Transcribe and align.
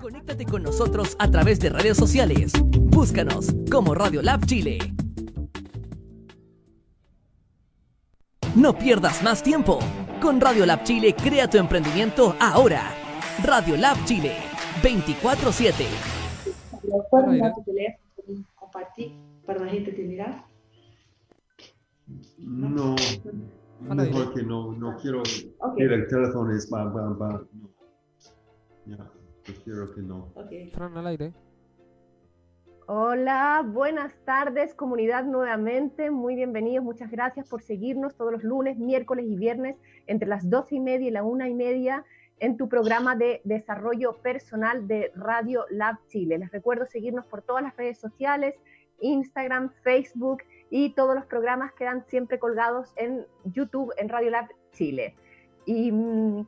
Conéctate 0.00 0.44
con 0.44 0.62
nosotros 0.62 1.16
a 1.18 1.30
través 1.30 1.60
de 1.60 1.70
redes 1.70 1.96
sociales. 1.96 2.52
Búscanos 2.70 3.54
como 3.70 3.94
Radio 3.94 4.22
Lab 4.22 4.44
Chile. 4.46 4.78
No 8.54 8.76
pierdas 8.76 9.22
más 9.22 9.42
tiempo. 9.42 9.78
Con 10.20 10.40
Radio 10.40 10.66
Lab 10.66 10.84
Chile 10.84 11.14
crea 11.14 11.48
tu 11.48 11.58
emprendimiento 11.58 12.36
ahora. 12.40 12.94
Radio 13.42 13.76
Lab 13.76 13.96
Chile 14.04 14.36
24/7. 14.82 15.86
compartir 18.54 19.12
para 19.46 19.64
la 19.64 19.70
gente 19.70 19.92
te 19.92 20.02
mirar? 20.02 20.44
No, 22.38 22.94
mejor 23.80 24.34
que 24.34 24.42
no, 24.42 24.72
no 24.72 24.96
quiero 24.98 25.22
okay. 25.58 25.86
el 25.86 26.06
teléfono 26.08 26.54
es. 26.54 26.70
No. 26.70 27.44
Ya, 28.86 29.10
prefiero 29.44 29.94
que 29.94 30.02
no. 30.02 30.32
Okay. 30.34 30.70
Fran 30.70 30.96
al 30.96 31.06
aire. 31.06 31.32
Hola, 32.86 33.64
buenas 33.66 34.12
tardes 34.26 34.74
comunidad 34.74 35.24
nuevamente, 35.24 36.10
muy 36.10 36.34
bienvenidos, 36.34 36.84
muchas 36.84 37.10
gracias 37.10 37.48
por 37.48 37.62
seguirnos 37.62 38.14
todos 38.14 38.30
los 38.30 38.44
lunes, 38.44 38.76
miércoles 38.76 39.24
y 39.26 39.36
viernes 39.36 39.76
entre 40.06 40.28
las 40.28 40.50
doce 40.50 40.74
y 40.74 40.80
media 40.80 41.08
y 41.08 41.10
la 41.10 41.22
una 41.22 41.48
y 41.48 41.54
media 41.54 42.04
en 42.40 42.58
tu 42.58 42.68
programa 42.68 43.16
de 43.16 43.40
desarrollo 43.44 44.18
personal 44.20 44.86
de 44.86 45.12
Radio 45.14 45.64
Lab 45.70 45.96
Chile. 46.08 46.36
Les 46.36 46.52
recuerdo 46.52 46.84
seguirnos 46.84 47.26
por 47.26 47.40
todas 47.40 47.62
las 47.62 47.74
redes 47.74 47.98
sociales, 47.98 48.54
Instagram, 49.00 49.70
Facebook 49.82 50.42
y 50.68 50.90
todos 50.90 51.14
los 51.14 51.24
programas 51.24 51.72
quedan 51.72 52.04
siempre 52.06 52.38
colgados 52.38 52.92
en 52.96 53.26
YouTube, 53.44 53.94
en 53.96 54.10
Radio 54.10 54.30
Lab 54.30 54.48
Chile. 54.72 55.14
Y 55.64 55.90
mm, 55.90 56.46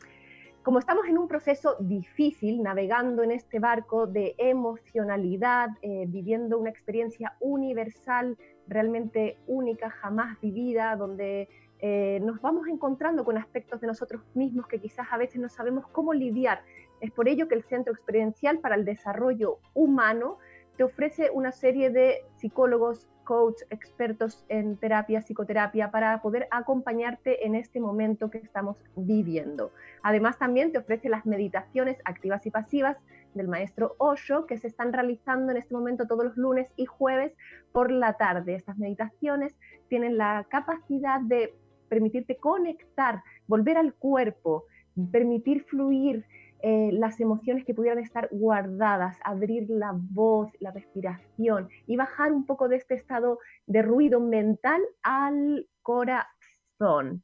como 0.67 0.81
estamos 0.81 1.07
en 1.07 1.17
un 1.17 1.29
proceso 1.29 1.77
difícil, 1.79 2.61
navegando 2.61 3.23
en 3.23 3.31
este 3.31 3.61
barco 3.61 4.09
de 4.09 4.35
emocionalidad, 4.37 5.69
eh, 5.81 6.07
viviendo 6.09 6.59
una 6.59 6.71
experiencia 6.71 7.37
universal, 7.39 8.37
realmente 8.67 9.39
única, 9.47 9.91
jamás 9.91 10.41
vivida, 10.41 10.97
donde 10.97 11.49
eh, 11.79 12.19
nos 12.25 12.41
vamos 12.41 12.67
encontrando 12.67 13.25
con 13.25 13.39
aspectos 13.39 13.81
de 13.81 13.87
nosotros 13.87 14.23
mismos 14.35 14.67
que 14.67 14.81
quizás 14.81 15.07
a 15.13 15.17
veces 15.17 15.41
no 15.41 15.49
sabemos 15.49 15.87
cómo 15.87 16.13
lidiar. 16.13 16.63
Es 17.01 17.13
por 17.13 17.29
ello 17.29 17.47
que 17.47 17.55
el 17.55 17.63
Centro 17.63 17.93
Experiencial 17.93 18.59
para 18.59 18.75
el 18.75 18.85
Desarrollo 18.85 19.61
Humano 19.73 20.39
te 20.77 20.83
ofrece 20.83 21.31
una 21.33 21.53
serie 21.53 21.91
de 21.91 22.25
psicólogos, 22.39 23.09
coach, 23.27 23.61
expertos 23.69 24.47
en 24.49 24.79
terapia, 24.79 25.21
psicoterapia, 25.21 25.91
para 25.91 26.23
poder 26.23 26.49
acompañarte 26.51 27.45
en 27.45 27.55
este 27.55 27.81
momento 27.81 28.31
que 28.31 28.39
estamos 28.39 28.79
viviendo. 28.97 29.73
Además, 30.03 30.39
también 30.39 30.73
te 30.73 30.79
ofrece 30.79 31.11
las 31.11 31.27
meditaciones 31.27 31.99
activas 32.07 32.47
y 32.47 32.51
pasivas 32.51 32.97
del 33.35 33.49
maestro 33.49 33.97
Osho, 33.99 34.47
que 34.47 34.57
se 34.57 34.69
están 34.69 34.95
realizando 34.95 35.51
en 35.51 35.59
este 35.59 35.75
momento 35.75 36.07
todos 36.07 36.25
los 36.25 36.37
lunes 36.39 36.69
y 36.77 36.87
jueves 36.87 37.35
por 37.73 37.91
la 37.91 38.15
tarde. 38.15 38.55
Estas 38.55 38.79
meditaciones 38.79 39.55
tienen 39.89 40.17
la 40.17 40.47
capacidad 40.49 41.21
de 41.21 41.55
permitirte 41.89 42.37
conectar, 42.37 43.23
volver 43.47 43.77
al 43.77 43.93
cuerpo, 43.93 44.65
permitir 45.13 45.65
fluir 45.65 46.25
eh, 46.61 46.91
las 46.93 47.21
emociones 47.21 47.65
que 47.65 47.75
pudieran 47.75 47.99
estar 47.99 48.29
guardadas, 48.31 49.17
abrir 49.25 49.69
la 49.69 49.93
voz, 49.95 50.51
la 50.61 50.71
respiración 50.71 51.69
y 51.87 51.97
bajar 51.97 52.33
un 52.33 52.47
poco 52.47 52.69
de 52.69 52.77
este 52.77 52.95
estado 52.95 53.39
de 53.67 53.83
ruido 53.83 54.21
mental 54.21 54.83
al 55.03 55.69
corazón. 55.83 57.23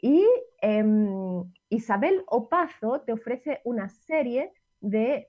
Y 0.00 0.26
em, 0.60 1.44
Isabel 1.68 2.24
Opazo 2.26 3.00
te 3.00 3.12
ofrece 3.12 3.60
una 3.64 3.88
serie 3.88 4.52
de 4.80 5.28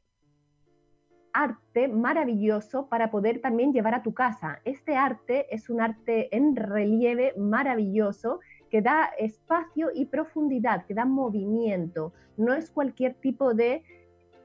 arte 1.34 1.88
maravilloso 1.88 2.90
para 2.90 3.12
poder 3.12 3.42
también 3.42 3.72
llevar 3.72 3.94
a 3.94 4.02
tu 4.02 4.14
casa. 4.14 4.60
Este 4.66 4.96
arte 4.96 5.54
es 5.54 5.70
un 5.70 5.82
arte 5.82 6.36
en 6.36 6.56
relieve 6.56 7.34
maravilloso 7.38 8.40
que 8.70 8.82
da 8.82 9.10
espacio 9.18 9.90
y 9.94 10.06
profundidad, 10.06 10.86
que 10.86 10.94
da 10.94 11.06
movimiento. 11.06 12.14
No 12.38 12.54
es 12.54 12.70
cualquier 12.72 13.16
tipo 13.16 13.54
de 13.54 13.84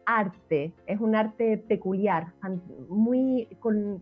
arte, 0.06 0.72
es 0.86 1.00
un 1.00 1.14
arte 1.14 1.58
peculiar, 1.58 2.32
muy 2.88 3.48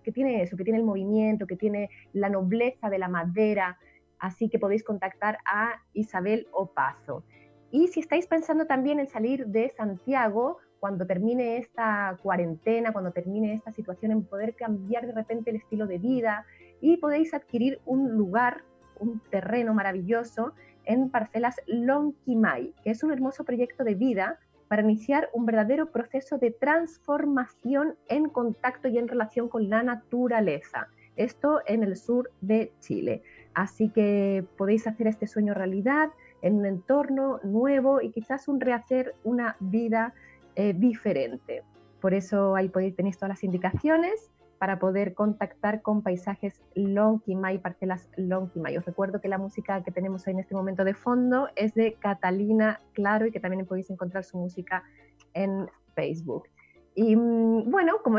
que 0.02 0.12
tiene 0.12 0.42
eso, 0.42 0.56
que 0.56 0.64
tiene 0.64 0.78
el 0.78 0.84
movimiento, 0.84 1.46
que 1.46 1.56
tiene 1.56 1.90
la 2.12 2.28
nobleza 2.28 2.88
de 2.88 2.98
la 2.98 3.08
madera, 3.08 3.78
así 4.18 4.48
que 4.48 4.58
podéis 4.58 4.84
contactar 4.84 5.38
a 5.44 5.74
Isabel 5.92 6.46
Opaso. 6.52 7.24
Y 7.70 7.88
si 7.88 8.00
estáis 8.00 8.26
pensando 8.26 8.66
también 8.66 8.98
en 8.98 9.06
salir 9.06 9.46
de 9.46 9.70
Santiago, 9.70 10.58
cuando 10.80 11.06
termine 11.06 11.58
esta 11.58 12.18
cuarentena, 12.22 12.92
cuando 12.92 13.12
termine 13.12 13.54
esta 13.54 13.70
situación, 13.72 14.12
en 14.12 14.24
poder 14.24 14.54
cambiar 14.56 15.06
de 15.06 15.12
repente 15.12 15.50
el 15.50 15.56
estilo 15.56 15.86
de 15.86 15.98
vida 15.98 16.46
y 16.80 16.96
podéis 16.96 17.34
adquirir 17.34 17.80
un 17.84 18.12
lugar 18.12 18.64
un 19.00 19.20
terreno 19.30 19.74
maravilloso 19.74 20.52
en 20.84 21.10
parcelas 21.10 21.56
Lonquimay, 21.66 22.72
que 22.82 22.90
es 22.90 23.02
un 23.02 23.12
hermoso 23.12 23.44
proyecto 23.44 23.84
de 23.84 23.94
vida 23.94 24.38
para 24.68 24.82
iniciar 24.82 25.28
un 25.32 25.46
verdadero 25.46 25.90
proceso 25.90 26.38
de 26.38 26.52
transformación 26.52 27.96
en 28.08 28.28
contacto 28.28 28.88
y 28.88 28.98
en 28.98 29.08
relación 29.08 29.48
con 29.48 29.68
la 29.68 29.82
naturaleza. 29.82 30.88
Esto 31.16 31.60
en 31.66 31.82
el 31.82 31.96
sur 31.96 32.30
de 32.40 32.72
Chile. 32.78 33.22
Así 33.54 33.88
que 33.88 34.44
podéis 34.56 34.86
hacer 34.86 35.08
este 35.08 35.26
sueño 35.26 35.54
realidad 35.54 36.10
en 36.40 36.54
un 36.54 36.66
entorno 36.66 37.40
nuevo 37.42 38.00
y 38.00 38.10
quizás 38.10 38.48
un 38.48 38.60
rehacer 38.60 39.14
una 39.24 39.56
vida 39.58 40.14
eh, 40.54 40.72
diferente. 40.72 41.62
Por 42.00 42.14
eso 42.14 42.54
ahí 42.54 42.68
podéis, 42.68 42.94
tenéis 42.94 43.16
todas 43.16 43.30
las 43.30 43.44
indicaciones 43.44 44.30
para 44.60 44.78
poder 44.78 45.14
contactar 45.14 45.80
con 45.80 46.02
paisajes 46.02 46.60
Lonquimay, 46.74 47.62
parcelas 47.62 48.10
Lonquimay. 48.18 48.76
Os 48.76 48.84
recuerdo 48.84 49.18
que 49.18 49.28
la 49.28 49.38
música 49.38 49.82
que 49.82 49.90
tenemos 49.90 50.26
ahí 50.26 50.34
en 50.34 50.40
este 50.40 50.54
momento 50.54 50.84
de 50.84 50.92
fondo 50.92 51.48
es 51.56 51.72
de 51.72 51.94
Catalina 51.94 52.78
Claro 52.92 53.24
y 53.24 53.32
que 53.32 53.40
también 53.40 53.64
podéis 53.64 53.88
encontrar 53.88 54.22
su 54.22 54.36
música 54.36 54.84
en 55.32 55.66
Facebook. 55.94 56.46
Y 56.94 57.16
mm, 57.16 57.70
bueno, 57.70 58.02
como 58.02 58.18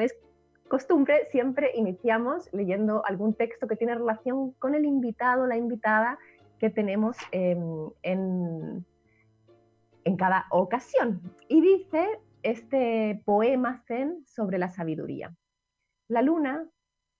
es, 0.00 0.16
costumbre, 0.66 1.28
siempre 1.30 1.70
iniciamos 1.76 2.52
leyendo 2.52 3.06
algún 3.06 3.34
texto 3.34 3.68
que 3.68 3.76
tiene 3.76 3.94
relación 3.94 4.54
con 4.54 4.74
el 4.74 4.84
invitado, 4.84 5.46
la 5.46 5.56
invitada 5.56 6.18
que 6.58 6.68
tenemos 6.68 7.16
en, 7.30 7.92
en 8.02 8.84
cada 10.16 10.46
ocasión. 10.50 11.20
Y 11.46 11.60
dice 11.60 12.08
este 12.42 13.22
poema 13.24 13.84
zen 13.86 14.24
sobre 14.26 14.58
la 14.58 14.68
sabiduría. 14.68 15.32
La 16.08 16.22
luna 16.22 16.68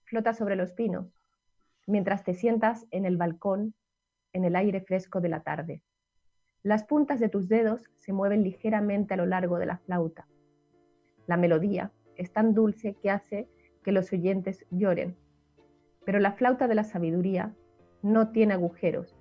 flota 0.04 0.32
sobre 0.32 0.54
los 0.54 0.72
pinos, 0.72 1.20
mientras 1.88 2.22
te 2.22 2.34
sientas 2.34 2.86
en 2.92 3.04
el 3.04 3.16
balcón 3.16 3.74
en 4.32 4.44
el 4.44 4.54
aire 4.54 4.80
fresco 4.80 5.20
de 5.20 5.28
la 5.28 5.42
tarde. 5.42 5.82
Las 6.62 6.84
puntas 6.84 7.18
de 7.18 7.28
tus 7.28 7.48
dedos 7.48 7.90
se 7.96 8.12
mueven 8.12 8.44
ligeramente 8.44 9.14
a 9.14 9.16
lo 9.16 9.26
largo 9.26 9.58
de 9.58 9.66
la 9.66 9.78
flauta. 9.78 10.28
La 11.26 11.36
melodía 11.36 11.90
es 12.14 12.32
tan 12.32 12.54
dulce 12.54 12.94
que 12.94 13.10
hace 13.10 13.48
que 13.82 13.90
los 13.90 14.12
oyentes 14.12 14.64
lloren. 14.70 15.16
Pero 16.04 16.20
la 16.20 16.32
flauta 16.32 16.68
de 16.68 16.76
la 16.76 16.84
sabiduría 16.84 17.56
no 18.02 18.30
tiene 18.30 18.54
agujeros 18.54 19.16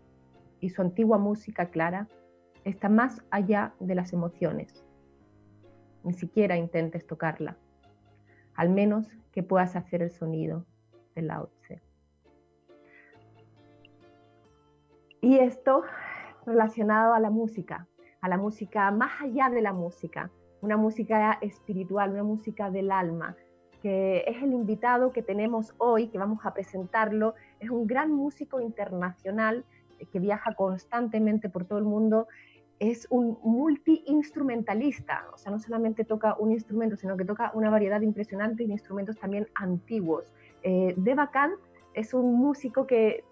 y 0.60 0.70
su 0.70 0.84
antigua 0.84 1.18
música 1.18 1.72
clara 1.72 2.08
está 2.66 2.88
más 2.88 3.24
allá 3.32 3.74
de 3.80 3.96
las 3.96 4.14
emociones. 4.14 4.86
Ni 6.04 6.14
siquiera 6.14 6.56
intentes 6.56 7.08
tocarla. 7.08 7.58
Al 8.56 8.70
menos 8.70 9.08
que 9.32 9.44
puedas 9.44 9.76
hacer 9.76 10.02
el 10.02 10.12
sonido 10.12 10.66
del 11.16 11.28
Lao 11.28 11.50
Y 15.22 15.40
esto 15.40 15.84
relacionado 16.46 17.14
a 17.14 17.20
la 17.20 17.32
música, 17.32 17.88
a 18.22 18.30
la 18.30 18.38
música 18.38 18.92
más 18.92 19.22
allá 19.22 19.50
de 19.50 19.62
la 19.62 19.74
música, 19.74 20.30
una 20.62 20.78
música 20.78 21.40
espiritual, 21.42 22.12
una 22.12 22.24
música 22.24 22.70
del 22.70 22.92
alma, 22.92 23.36
que 23.82 24.24
es 24.28 24.42
el 24.44 24.54
invitado 24.54 25.12
que 25.12 25.22
tenemos 25.22 25.74
hoy, 25.78 26.08
que 26.08 26.18
vamos 26.18 26.46
a 26.46 26.54
presentarlo. 26.54 27.34
Es 27.60 27.70
un 27.70 27.88
gran 27.88 28.12
músico 28.12 28.62
internacional 28.62 29.66
que 30.12 30.20
viaja 30.20 30.54
constantemente 30.54 31.50
por 31.50 31.66
todo 31.66 31.80
el 31.80 31.86
mundo 31.86 32.28
es 32.80 33.08
un 33.10 33.38
multi-instrumentalista, 33.44 35.26
o 35.34 35.38
sea, 35.38 35.52
no 35.52 35.60
solamente 35.60 36.04
toca 36.04 36.36
un 36.38 36.52
instrumento, 36.52 36.98
sino 36.98 37.16
que 37.16 37.24
toca 37.24 37.52
una 37.54 37.70
variedad 37.70 38.02
impresionante 38.02 38.66
de 38.66 38.74
instrumentos 38.74 39.18
también 39.18 39.48
antiguos. 39.56 40.34
Eh, 40.64 40.96
Kant 41.32 41.56
es 41.94 42.14
un 42.14 42.36
músico 42.36 42.86
que 42.86 43.24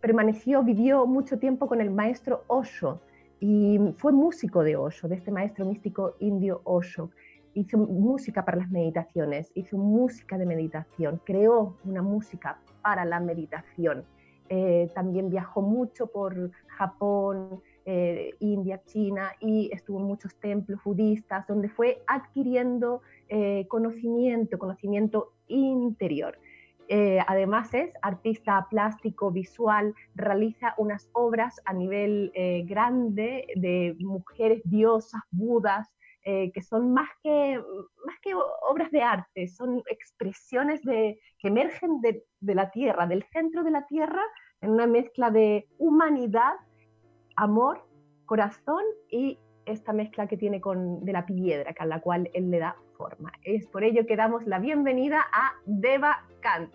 permaneció, 0.00 0.62
vivió 0.62 1.06
mucho 1.06 1.38
tiempo 1.38 1.66
con 1.66 1.80
el 1.80 1.90
maestro 1.90 2.44
Osho 2.46 3.00
y 3.40 3.78
fue 3.96 4.12
músico 4.12 4.62
de 4.62 4.76
Osho, 4.76 5.08
de 5.08 5.16
este 5.16 5.32
maestro 5.32 5.64
místico 5.64 6.14
indio 6.20 6.60
Osho. 6.64 7.10
Hizo 7.54 7.76
música 7.76 8.44
para 8.44 8.58
las 8.58 8.70
meditaciones, 8.70 9.50
hizo 9.54 9.76
música 9.76 10.38
de 10.38 10.46
meditación, 10.46 11.20
creó 11.24 11.76
una 11.84 12.00
música 12.00 12.60
para 12.82 13.04
la 13.04 13.20
meditación. 13.20 14.04
Eh, 14.48 14.90
también 14.94 15.28
viajó 15.28 15.60
mucho 15.60 16.06
por 16.06 16.50
Japón, 16.66 17.60
eh, 17.84 18.34
India, 18.38 18.80
China, 18.84 19.32
y 19.40 19.70
estuvo 19.72 19.98
en 19.98 20.06
muchos 20.06 20.34
templos 20.36 20.80
budistas, 20.84 21.46
donde 21.48 21.68
fue 21.68 22.02
adquiriendo 22.06 23.02
eh, 23.28 23.66
conocimiento, 23.68 24.58
conocimiento 24.58 25.32
interior. 25.48 26.38
Eh, 26.88 27.18
además 27.26 27.74
es 27.74 27.90
artista 28.02 28.66
plástico, 28.70 29.32
visual, 29.32 29.94
realiza 30.14 30.74
unas 30.78 31.08
obras 31.12 31.60
a 31.64 31.72
nivel 31.72 32.32
grande 32.66 33.46
de 33.56 33.96
mujeres 33.98 34.60
diosas, 34.64 35.22
budas, 35.30 35.88
que 36.22 36.62
son 36.62 36.92
más 36.92 37.08
que, 37.22 37.60
más 38.06 38.20
que 38.20 38.32
obras 38.70 38.92
de 38.92 39.02
arte, 39.02 39.48
son 39.48 39.82
expresiones 39.90 40.82
de, 40.82 41.18
que 41.38 41.48
emergen 41.48 42.00
de, 42.00 42.24
de 42.40 42.54
la 42.54 42.70
tierra, 42.70 43.08
del 43.08 43.24
centro 43.32 43.64
de 43.64 43.72
la 43.72 43.86
tierra, 43.86 44.22
en 44.60 44.70
una 44.70 44.86
mezcla 44.86 45.30
de 45.30 45.66
humanidad, 45.78 46.54
amor, 47.36 47.84
corazón 48.26 48.82
y 49.10 49.38
esta 49.66 49.92
mezcla 49.92 50.26
que 50.26 50.36
tiene 50.36 50.60
con, 50.60 51.04
de 51.04 51.12
la 51.12 51.26
piedra, 51.26 51.74
a 51.78 51.86
la 51.86 52.00
cual 52.00 52.30
él 52.34 52.50
le 52.50 52.58
da 52.58 52.76
forma. 52.96 53.32
Es 53.42 53.66
por 53.66 53.84
ello 53.84 54.06
que 54.06 54.16
damos 54.16 54.46
la 54.46 54.58
bienvenida 54.58 55.20
a 55.32 55.52
Deva 55.66 56.24
Kant. 56.40 56.72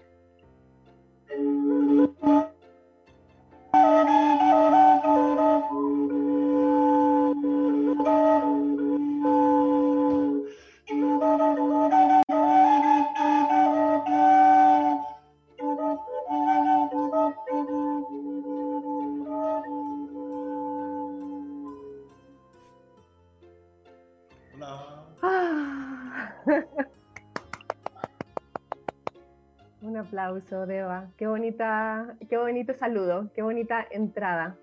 Aplauso, 30.07 30.65
Deva. 30.65 31.09
Qué 31.17 31.27
bonita, 31.27 32.15
qué 32.29 32.37
bonito 32.37 32.73
saludo, 32.73 33.29
qué 33.35 33.41
bonita 33.41 33.85
entrada, 33.91 34.57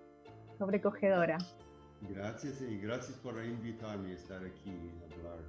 sobrecogedora. 0.58 1.38
Gracias 2.08 2.62
y 2.62 2.78
gracias 2.78 3.18
por 3.18 3.42
invitarme 3.44 4.10
a 4.10 4.14
estar 4.14 4.44
aquí 4.44 4.90
a 5.00 5.14
hablar. 5.14 5.44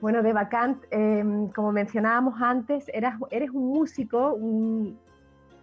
Bueno, 0.00 0.22
Deva 0.22 0.48
Kant, 0.48 0.84
em, 0.90 1.48
como 1.48 1.72
mencionábamos 1.72 2.34
antes, 2.40 2.90
eras, 2.92 3.14
eres 3.30 3.50
un 3.50 3.68
músico, 3.68 4.36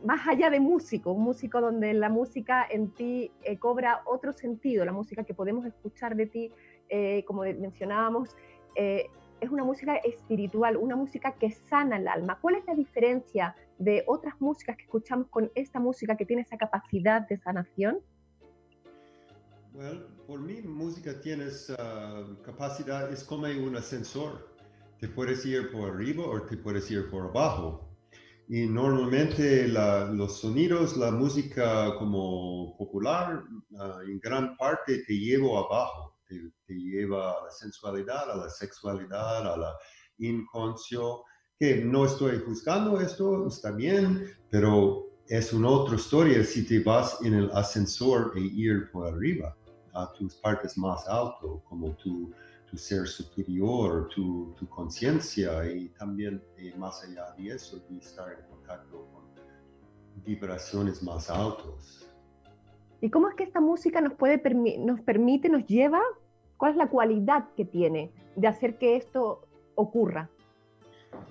más 0.03 0.27
allá 0.27 0.50
de 0.50 0.59
músico, 0.59 1.12
un 1.12 1.24
músico 1.24 1.62
donde 1.62 1.94
la 1.94 2.09
música 2.09 2.65
en 2.69 2.89
ti 2.91 3.31
eh, 3.44 3.57
cobra 3.57 4.01
otro 4.06 4.31
sentido, 4.31 4.83
la 4.85 4.94
música 4.94 5.24
que 5.24 5.33
podemos 5.33 5.65
escuchar 5.65 6.15
de 6.15 6.25
ti, 6.25 6.51
eh, 6.89 7.24
como 7.25 7.44
mencionábamos, 7.44 8.35
eh, 8.75 9.09
es 9.41 9.49
una 9.49 9.63
música 9.63 9.95
espiritual, 9.97 10.77
una 10.77 10.95
música 10.95 11.33
que 11.33 11.51
sana 11.51 11.97
el 11.97 12.07
alma. 12.07 12.38
¿Cuál 12.39 12.55
es 12.55 12.65
la 12.65 12.75
diferencia 12.75 13.55
de 13.79 14.03
otras 14.07 14.35
músicas 14.39 14.77
que 14.77 14.83
escuchamos 14.83 15.27
con 15.29 15.51
esta 15.55 15.79
música 15.79 16.15
que 16.15 16.25
tiene 16.25 16.43
esa 16.43 16.57
capacidad 16.57 17.27
de 17.27 17.38
sanación? 17.39 17.99
Bueno, 19.73 20.01
por 20.27 20.39
mí 20.39 20.61
música 20.61 21.19
tiene 21.19 21.45
esa 21.45 22.27
capacidad, 22.45 23.11
es 23.11 23.23
como 23.23 23.47
un 23.47 23.75
ascensor. 23.75 24.47
Te 24.99 25.07
puedes 25.07 25.43
ir 25.45 25.71
por 25.71 25.89
arriba 25.89 26.23
o 26.23 26.41
te 26.43 26.57
puedes 26.57 26.89
ir 26.91 27.09
por 27.09 27.23
abajo. 27.23 27.89
Y 28.47 28.67
normalmente 28.67 29.67
los 29.67 30.39
sonidos, 30.39 30.97
la 30.97 31.09
música 31.09 31.95
como 31.97 32.77
popular, 32.77 33.43
ah, 33.79 33.99
en 34.05 34.19
gran 34.19 34.55
parte 34.57 35.03
te 35.07 35.13
llevo 35.13 35.57
abajo 35.57 36.11
te, 36.68 36.74
lleva 36.74 37.31
a 37.31 37.45
la 37.45 37.51
sensualidad, 37.51 38.30
a 38.31 38.36
la 38.36 38.50
sexualidad, 38.50 39.51
a 39.51 39.57
la 39.57 39.78
inconscio, 40.18 41.24
que 41.60 41.83
no 41.83 42.06
estoy 42.06 42.39
juzgando 42.45 43.00
esto, 43.00 43.48
está 43.48 43.72
bien, 43.72 44.25
pero 44.50 45.07
es 45.28 45.54
una 45.54 45.69
otra 45.69 45.95
historia 45.95 46.44
si 46.44 46.66
te 46.66 46.80
vas 46.80 47.22
en 47.24 47.33
el 47.33 47.51
ascensor 47.51 48.33
e 48.36 48.42
ir 48.42 48.92
por 48.92 49.07
arriba 49.07 49.56
a 49.94 50.12
tus 50.13 50.36
partes 50.36 50.78
más 50.78 51.07
altas, 51.07 51.62
como 51.68 51.95
tu, 51.98 52.31
tu 52.69 52.77
ser 52.77 53.07
superior, 53.07 54.07
tu, 54.10 54.54
tu 54.57 54.68
conciencia 54.69 55.66
y 55.72 55.89
también 55.89 56.42
eh, 56.57 56.74
más 56.77 57.04
allá 57.04 57.34
de 57.38 57.56
eso, 57.56 57.80
de 57.89 57.98
estar 57.98 58.31
en 58.31 58.45
contacto 58.50 59.07
con 59.13 60.24
vibraciones 60.24 61.01
más 61.04 61.30
altas. 61.30 62.07
¿Y 63.01 63.10
cómo 63.10 63.30
es 63.30 63.36
que 63.36 63.44
esta 63.44 63.60
música 63.60 64.00
nos, 64.00 64.13
puede 64.13 64.42
nos 64.77 65.01
permite, 65.01 65.50
nos 65.50 65.66
lleva? 65.66 66.01
¿Cuál 66.62 66.74
es 66.74 66.78
la 66.78 66.90
cualidad 66.90 67.48
que 67.58 67.66
tiene 67.66 68.12
de 68.36 68.48
hacer 68.48 68.78
que 68.78 68.96
esto 68.96 69.48
ocurra? 69.74 70.30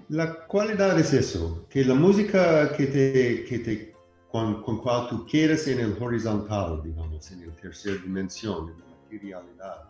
La 0.09 0.45
cualidad 0.49 0.99
es 0.99 1.13
eso, 1.13 1.69
que 1.71 1.85
la 1.85 1.95
música 1.95 2.73
que 2.77 2.87
te, 2.87 3.45
que 3.45 3.61
te 3.61 3.95
con, 4.29 4.61
con 4.65 4.79
cual 4.79 5.09
tú 5.09 5.25
quieres 5.31 5.69
en 5.69 5.79
el 5.79 5.97
horizontal, 6.03 6.83
digamos, 6.83 7.31
en 7.31 7.47
la 7.47 7.55
tercera 7.55 8.03
dimensión, 8.03 8.71
en 8.71 8.79
la 8.81 8.87
materialidad, 9.05 9.89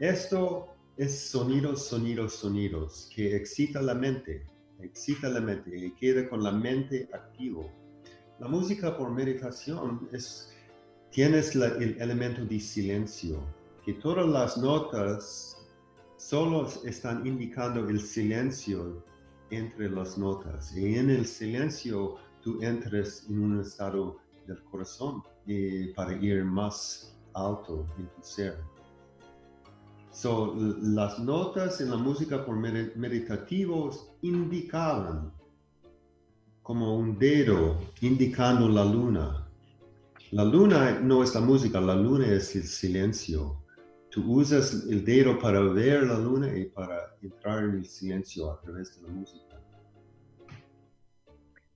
esto 0.00 0.68
es 0.98 1.18
sonidos, 1.18 1.86
sonidos, 1.86 2.34
sonidos, 2.34 3.10
que 3.16 3.34
excita 3.36 3.80
la 3.80 3.94
mente, 3.94 4.44
excita 4.82 5.30
la 5.30 5.40
mente 5.40 5.74
y 5.74 5.92
queda 5.92 6.28
con 6.28 6.44
la 6.44 6.52
mente 6.52 7.08
activo. 7.14 7.70
La 8.38 8.48
música 8.48 8.94
por 8.98 9.10
meditación 9.10 10.10
es 10.12 10.54
tienes 11.10 11.54
el 11.54 11.96
elemento 12.02 12.44
de 12.44 12.60
silencio, 12.60 13.40
que 13.84 13.94
todas 13.94 14.26
las 14.26 14.56
notas 14.56 15.58
solo 16.16 16.68
están 16.84 17.26
indicando 17.26 17.88
el 17.88 18.00
silencio 18.00 19.04
entre 19.50 19.90
las 19.90 20.16
notas. 20.16 20.74
Y 20.76 20.96
en 20.96 21.10
el 21.10 21.26
silencio 21.26 22.16
tú 22.42 22.62
entres 22.62 23.26
en 23.28 23.42
un 23.42 23.60
estado 23.60 24.16
del 24.46 24.62
corazón 24.64 25.22
y 25.46 25.88
para 25.88 26.14
ir 26.14 26.44
más 26.44 27.16
alto 27.34 27.86
en 27.98 28.06
tu 28.06 28.22
ser. 28.22 28.58
So, 30.10 30.54
las 30.80 31.18
notas 31.18 31.80
en 31.80 31.90
la 31.90 31.96
música 31.96 32.44
por 32.44 32.56
meditativos 32.56 34.08
indicaban 34.22 35.32
como 36.62 36.96
un 36.96 37.18
dedo 37.18 37.78
indicando 38.00 38.68
la 38.68 38.84
luna 38.84 39.44
la 40.34 40.44
luna 40.44 40.98
no 40.98 41.22
es 41.22 41.32
la 41.32 41.40
música, 41.40 41.80
la 41.80 41.94
luna 41.94 42.26
es 42.26 42.56
el 42.56 42.64
silencio. 42.64 43.63
Tú 44.14 44.22
usas 44.34 44.86
el 44.88 45.04
dedo 45.04 45.40
para 45.40 45.60
ver 45.60 46.04
la 46.04 46.16
luna 46.16 46.56
y 46.56 46.66
para 46.66 47.16
entrar 47.20 47.64
en 47.64 47.78
el 47.78 47.84
silencio 47.84 48.48
a 48.48 48.60
través 48.60 48.94
de 48.94 49.08
la 49.08 49.12
música. 49.12 49.60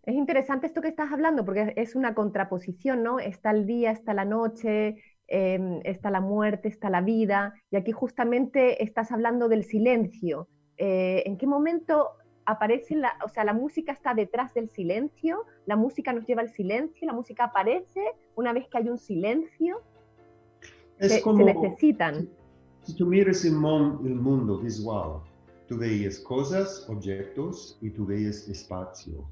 Es 0.04 0.14
interesante 0.14 0.68
esto 0.68 0.80
que 0.80 0.87
estás 0.87 1.11
hablando 1.11 1.45
porque 1.45 1.73
es 1.75 1.97
una 1.97 2.14
contraposición, 2.14 3.02
¿no? 3.02 3.18
Está 3.18 3.50
el 3.50 3.66
día, 3.66 3.90
está 3.90 4.14
la 4.14 4.25
noche, 4.25 5.02
em, 5.26 5.80
está 5.83 6.12
la 6.12 6.21
muerte, 6.21 6.68
está 6.68 6.90
la 6.90 7.00
vida, 7.00 7.54
y 7.73 7.76
aquí 7.76 7.90
justamente 7.90 8.85
estás 8.85 9.11
hablando 9.11 9.49
del 9.49 9.64
silencio. 9.64 10.47
Eh, 10.76 11.25
¿En 11.26 11.38
qué 11.38 11.49
momento 11.49 12.11
aparece, 12.49 12.95
la, 12.95 13.18
o 13.25 13.28
sea, 13.28 13.45
la 13.45 13.52
música 13.52 13.92
está 13.92 14.14
detrás 14.14 14.54
del 14.54 14.71
silencio, 14.71 15.45
la 15.66 15.76
música 15.76 16.14
nos 16.14 16.25
lleva 16.25 16.40
al 16.40 16.49
silencio, 16.49 17.07
la 17.07 17.12
música 17.12 17.45
aparece 17.45 18.00
una 18.37 18.54
vez 18.54 18.68
que 18.68 18.78
hay 18.78 18.88
un 18.88 18.97
silencio. 18.97 19.83
Se, 21.00 21.23
necesitan. 21.33 22.28
Si, 22.83 22.95
tú 22.95 23.07
miras 23.07 23.45
el, 23.45 23.52
el 23.52 24.14
mundo 24.14 24.59
visual, 24.59 25.21
tú 25.69 25.78
veías 25.78 26.19
cosas, 26.21 26.87
objetos 26.88 27.78
y 27.81 27.90
tú 27.90 28.07
veías 28.07 28.49
espacio. 28.49 29.25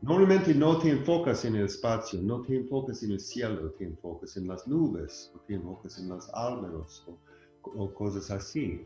Normalmente 0.00 0.54
no 0.54 0.78
te 0.78 0.90
enfocas 0.90 1.44
en 1.44 1.56
el 1.56 1.64
espacio, 1.64 2.20
no 2.22 2.42
te 2.42 2.56
enfocas 2.56 3.02
en 3.02 3.12
el 3.12 3.20
cielo, 3.20 3.70
te 3.72 3.84
enfocas 3.84 4.36
en 4.36 4.46
las 4.46 4.66
nubes, 4.68 5.32
o 5.34 5.40
te 5.40 5.54
enfocas 5.54 5.98
en 5.98 6.08
los 6.08 6.30
árboles 6.34 7.02
o, 7.08 7.18
o 7.64 7.92
cosas 7.94 8.30
así. 8.30 8.80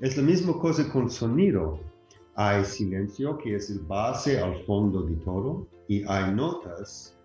Es 0.00 0.16
la 0.16 0.22
misma 0.22 0.58
cosa 0.58 0.90
con 0.90 1.10
sonido 1.10 1.78
hay 2.40 2.64
silencio 2.64 3.36
que 3.36 3.56
es 3.56 3.68
el 3.68 3.80
base 3.80 4.38
al 4.38 4.64
fondo 4.64 5.02
de 5.02 5.16
todo 5.16 5.66
y 5.88 6.04
hay 6.06 6.32
notas 6.32 7.17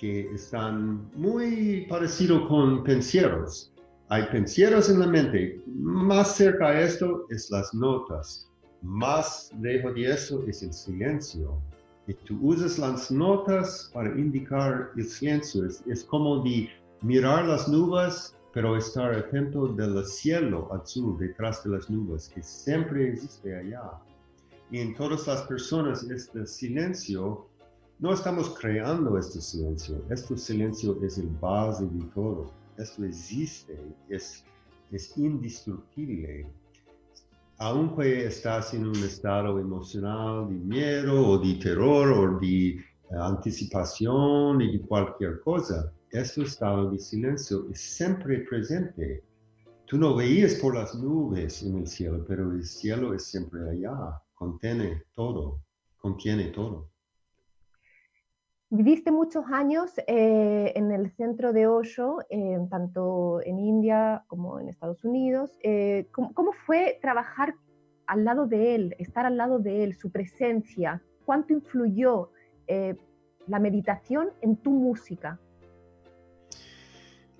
que 0.00 0.32
están 0.32 1.10
muy 1.14 1.84
parecido 1.86 2.48
con 2.48 2.82
pensieros. 2.84 3.70
Hay 4.08 4.24
pensieros 4.32 4.88
en 4.88 5.00
la 5.00 5.06
mente. 5.06 5.62
Más 5.66 6.36
cerca 6.36 6.68
a 6.68 6.80
esto 6.80 7.26
es 7.28 7.50
las 7.50 7.74
notas. 7.74 8.50
Más 8.80 9.52
lejos 9.60 9.94
de 9.94 10.10
eso 10.10 10.42
es 10.48 10.62
el 10.62 10.72
silencio. 10.72 11.60
Y 12.06 12.14
tú 12.14 12.38
usas 12.40 12.78
las 12.78 13.10
notas 13.10 13.90
para 13.92 14.08
indicar 14.18 14.90
el 14.96 15.04
silencio. 15.04 15.66
Es, 15.66 15.84
es 15.86 16.02
como 16.04 16.42
de 16.42 16.70
mirar 17.02 17.44
las 17.44 17.68
nubes, 17.68 18.34
pero 18.54 18.78
estar 18.78 19.12
atento 19.12 19.68
del 19.68 20.02
cielo 20.06 20.72
azul 20.72 21.18
detrás 21.18 21.62
de 21.62 21.70
las 21.70 21.90
nubes, 21.90 22.30
que 22.34 22.42
siempre 22.42 23.10
existe 23.10 23.54
allá 23.54 23.82
y 24.70 24.78
en 24.78 24.94
todas 24.94 25.26
las 25.26 25.42
personas 25.42 26.04
este 26.04 26.46
silencio, 26.46 27.46
no 28.00 28.14
estamos 28.14 28.58
creando 28.58 29.18
este 29.18 29.42
silencio, 29.42 30.02
este 30.08 30.36
silencio 30.38 30.98
es 31.04 31.18
el 31.18 31.28
base 31.38 31.84
de 31.84 32.04
todo. 32.14 32.50
esto 32.78 33.04
existe, 33.04 33.78
es, 34.08 34.42
es 34.90 35.16
indestructible. 35.18 36.46
Aunque 37.58 38.24
estás 38.24 38.72
en 38.72 38.86
un 38.86 38.96
estado 38.96 39.58
emocional 39.60 40.48
de 40.48 40.54
miedo 40.54 41.28
o 41.28 41.38
de 41.38 41.54
terror 41.56 42.10
o 42.10 42.40
de 42.40 42.68
eh, 42.68 42.82
anticipación 43.10 44.62
y 44.62 44.78
de 44.78 44.80
cualquier 44.86 45.40
cosa, 45.40 45.92
este 46.10 46.42
estado 46.42 46.90
de 46.90 46.98
silencio 46.98 47.66
es 47.70 47.82
siempre 47.82 48.46
presente. 48.48 49.22
Tú 49.84 49.98
no 49.98 50.16
veías 50.16 50.54
por 50.54 50.74
las 50.74 50.94
nubes 50.94 51.62
en 51.62 51.80
el 51.80 51.86
cielo, 51.86 52.24
pero 52.26 52.50
el 52.50 52.64
cielo 52.64 53.12
es 53.12 53.24
siempre 53.24 53.60
allá, 53.68 54.22
contiene 54.34 55.02
todo, 55.14 55.60
contiene 55.98 56.44
todo. 56.44 56.89
Viviste 58.72 59.10
muchos 59.10 59.46
años 59.50 59.90
eh, 60.06 60.72
en 60.76 60.92
el 60.92 61.10
centro 61.16 61.52
de 61.52 61.66
Osho, 61.66 62.18
eh, 62.30 62.56
tanto 62.70 63.40
en 63.44 63.58
India 63.58 64.22
como 64.28 64.60
en 64.60 64.68
Estados 64.68 65.02
Unidos. 65.02 65.58
Eh, 65.64 66.06
¿cómo, 66.12 66.52
fue 66.66 66.96
trabajar 67.02 67.56
al 68.06 68.24
lado 68.24 68.46
de 68.46 68.76
él, 68.76 68.94
estar 69.00 69.26
al 69.26 69.36
lado 69.36 69.58
de 69.58 69.82
él, 69.82 69.96
su 69.98 70.12
presencia? 70.12 71.02
¿Cuánto 71.24 71.52
influyó 71.52 72.30
la 73.48 73.58
meditación 73.58 74.28
en 74.40 74.54
tu 74.54 74.70
música? 74.70 75.40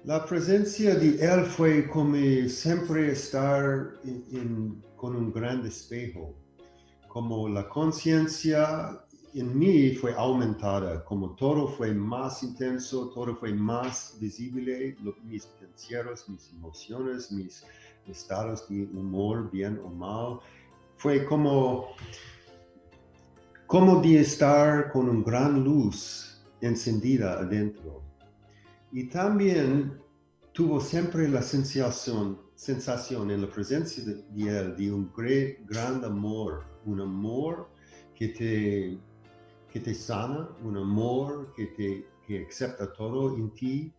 La 0.02 0.24
presencia 0.24 0.96
de 0.96 1.10
él 1.24 1.44
fue 1.44 1.88
como 1.88 2.16
siempre 2.48 3.12
estar 3.12 3.92
con 4.96 5.14
un 5.14 5.32
gran 5.32 5.64
espejo, 5.64 6.34
como 7.06 7.48
la 7.48 7.68
conciencia 7.68 9.04
en 9.34 9.58
mí 9.58 9.90
fue 9.94 10.12
aumentada, 10.14 11.04
como 11.04 11.30
todo 11.36 11.68
fue 11.68 11.92
más 11.92 12.42
intenso, 12.42 13.10
todo 13.10 13.36
fue 13.36 13.52
más 13.52 14.16
visible, 14.20 14.96
mis 15.24 15.46
pensamientos, 15.46 16.28
mis 16.28 16.50
emociones, 16.50 17.30
mis 17.30 17.64
estados 18.06 18.68
de 18.68 18.82
humor, 18.82 19.50
bien 19.50 19.80
o 19.84 19.88
mal, 19.88 20.40
fue 20.96 21.24
como, 21.24 21.90
como 23.66 24.00
de 24.02 24.20
estar 24.20 24.90
con 24.92 25.08
una 25.08 25.24
gran 25.24 25.64
luz 25.64 26.42
encendida 26.60 27.34
adentro. 27.34 28.02
Y 28.92 29.04
también 29.04 30.00
tuvo 30.52 30.80
siempre 30.80 31.28
la 31.28 31.42
sensación, 31.42 32.38
sensación 32.56 33.30
en 33.30 33.42
la 33.42 33.48
presencia 33.48 34.04
de, 34.04 34.24
él 34.48 34.76
de 34.76 34.92
un 34.92 35.10
gran 35.66 36.04
amor, 36.04 36.64
un 36.84 37.00
amor 37.00 37.70
que 38.14 38.28
te 38.28 38.98
que 39.72 39.80
te 39.80 39.94
sana, 39.94 40.48
un 40.62 40.76
amor 40.76 41.52
que 41.54 41.66
te 41.66 42.06
que 42.30 42.46
acepta 42.48 42.92
todo 42.92 43.36
en 43.36 43.50
ti, 43.50 43.92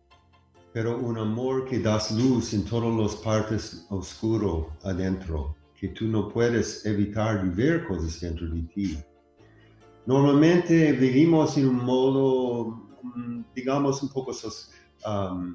pero 0.72 0.98
un 0.98 1.18
amor 1.18 1.66
que 1.66 1.78
das 1.78 2.10
luz 2.12 2.54
en 2.54 2.64
todas 2.64 2.94
las 2.98 3.14
partes 3.20 3.86
oscuro 3.90 4.72
adentro, 4.84 5.54
que 5.78 5.88
tú 5.88 6.06
no 6.06 6.30
puedes 6.30 6.86
evitar 6.86 7.44
de 7.44 7.50
ver 7.50 7.86
cosas 7.86 8.20
dentro 8.20 8.48
de 8.48 8.62
ti. 8.74 8.98
Normalmente 10.06 10.92
vivimos 10.92 11.58
en 11.58 11.68
un 11.68 11.84
modo, 11.84 12.88
mm, 13.02 13.42
digamos, 13.54 14.02
un 14.02 14.08
poco 14.08 14.32
um, 15.06 15.54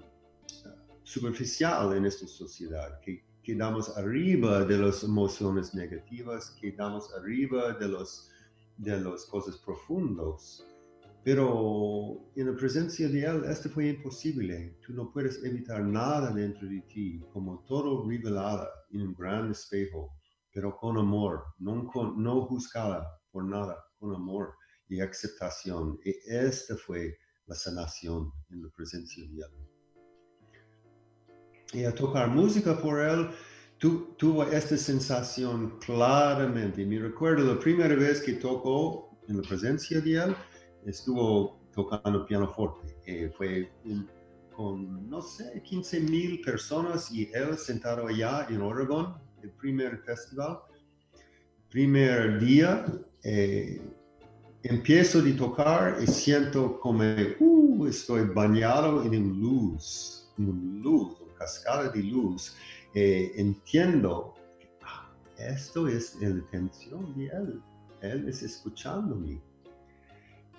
superficial 1.03 1.97
en 1.97 2.05
esta 2.05 2.27
sociedad, 2.27 2.99
que 3.01 3.23
quedamos 3.41 3.97
arriba 3.97 4.63
de 4.65 4.77
las 4.77 5.03
emociones 5.03 5.73
negativas, 5.73 6.55
quedamos 6.61 7.11
arriba 7.15 7.73
de 7.73 7.87
los 7.87 8.29
de 8.77 8.99
las 8.99 9.25
cosas 9.25 9.57
profundas. 9.57 10.65
Pero 11.23 12.31
en 12.35 12.47
la 12.47 12.55
presencia 12.55 13.09
de 13.09 13.25
Él, 13.25 13.43
esto 13.45 13.69
fue 13.69 13.89
imposible. 13.89 14.77
Tú 14.85 14.93
no 14.93 15.11
puedes 15.11 15.43
evitar 15.43 15.83
nada 15.83 16.31
dentro 16.31 16.67
de 16.67 16.81
ti, 16.83 17.19
como 17.33 17.65
todo 17.67 18.07
revelado 18.07 18.67
en 18.91 19.01
un 19.01 19.13
gran 19.13 19.51
espejo, 19.51 20.09
pero 20.53 20.77
con 20.77 20.97
amor, 20.97 21.43
no, 21.59 21.85
con, 21.87 22.23
no 22.23 22.45
juzgada 22.45 23.05
por 23.31 23.43
nada, 23.43 23.77
con 23.99 24.15
amor 24.15 24.53
y 24.87 25.01
aceptación. 25.01 25.99
Y 26.05 26.11
esta 26.27 26.77
fue 26.77 27.17
la 27.45 27.55
sanación 27.55 28.31
en 28.49 28.63
la 28.63 28.69
presencia 28.69 29.23
de 29.27 29.41
Él. 29.41 29.67
Y 31.73 31.83
a 31.83 31.93
tocar 31.93 32.29
música 32.29 32.79
por 32.79 33.01
Él, 33.01 33.29
tu, 33.77 34.13
tuvo 34.17 34.43
esta 34.43 34.77
sensación 34.77 35.77
claramente. 35.79 36.85
Me 36.85 36.99
recuerdo 36.99 37.53
la 37.53 37.59
primera 37.59 37.95
vez 37.95 38.21
que 38.21 38.33
tocó 38.33 39.09
en 39.27 39.37
la 39.37 39.43
presencia 39.43 40.01
de 40.01 40.15
él, 40.15 40.35
estuvo 40.85 41.59
tocando 41.73 42.25
pianoforte. 42.25 42.95
Eh, 43.05 43.31
fue 43.37 43.71
con, 44.55 45.07
no 45.09 45.21
sé, 45.21 45.61
15 45.63 45.99
mil 46.01 46.41
personas 46.41 47.11
y 47.11 47.29
él 47.33 47.57
sentado 47.57 48.07
allá 48.07 48.47
en 48.49 48.61
Oregon, 48.61 49.15
el 49.43 49.51
primer 49.51 49.99
festival. 49.99 50.59
Primer 51.69 52.39
día, 52.39 52.85
eh, 53.23 53.79
empiezo 54.63 55.19
a 55.19 55.37
tocar 55.37 55.97
y 56.01 56.07
siento 56.07 56.79
como, 56.79 57.03
uh, 57.39 57.85
estoy 57.85 58.23
bañado 58.33 59.03
en 59.03 59.39
luz, 59.39 60.27
en 60.39 60.81
luz, 60.81 61.19
una 61.21 61.33
cascada 61.35 61.89
de 61.89 62.01
luz 62.01 62.55
eh, 62.93 63.31
entiendo 63.35 64.33
que 64.59 64.69
ah, 64.83 65.09
esto 65.37 65.87
es 65.87 66.15
la 66.21 66.29
intención 66.29 67.13
de 67.15 67.27
Él. 67.27 67.61
Él 68.01 68.27
es 68.29 68.43
escuchándome. 68.43 69.41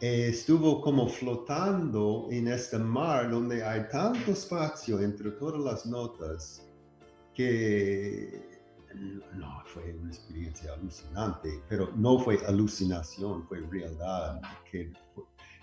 Eh, 0.01 0.29
estuvo 0.29 0.81
como 0.81 1.09
flotando 1.09 2.29
en 2.31 2.49
este 2.49 2.79
mar 2.79 3.31
donde 3.31 3.65
hay 3.65 3.89
tanto 3.91 4.31
espacio 4.31 5.01
entre 5.01 5.33
todas 5.33 5.61
las 5.61 5.87
notas 5.87 6.65
que 7.35 8.59
no 9.35 9.63
fue 9.67 9.95
una 9.95 10.09
experiencia 10.09 10.73
alucinante, 10.73 11.63
pero 11.69 11.93
no 11.97 12.19
fue 12.19 12.39
alucinación, 12.47 13.47
fue 13.47 13.61
realidad, 13.61 14.41
que 14.71 14.93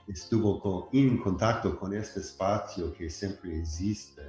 estuvo 0.08 0.90
en 0.94 1.18
contacto 1.18 1.78
con 1.78 1.94
este 1.94 2.20
espacio 2.20 2.94
que 2.94 3.10
siempre 3.10 3.60
existe 3.60 4.24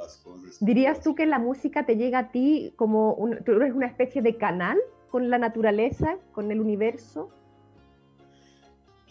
las 0.00 0.16
cosas. 0.18 0.56
¿Dirías 0.60 1.00
tú 1.00 1.14
que 1.14 1.26
la 1.26 1.38
música 1.38 1.86
te 1.86 1.96
llega 1.96 2.18
a 2.18 2.30
ti 2.32 2.72
como 2.76 3.16
tú 3.44 3.52
eres 3.52 3.74
una 3.74 3.86
especie 3.86 4.22
de 4.22 4.36
canal 4.36 4.78
con 5.10 5.30
la 5.30 5.38
naturaleza, 5.38 6.16
con 6.32 6.50
el 6.50 6.60
universo? 6.60 7.30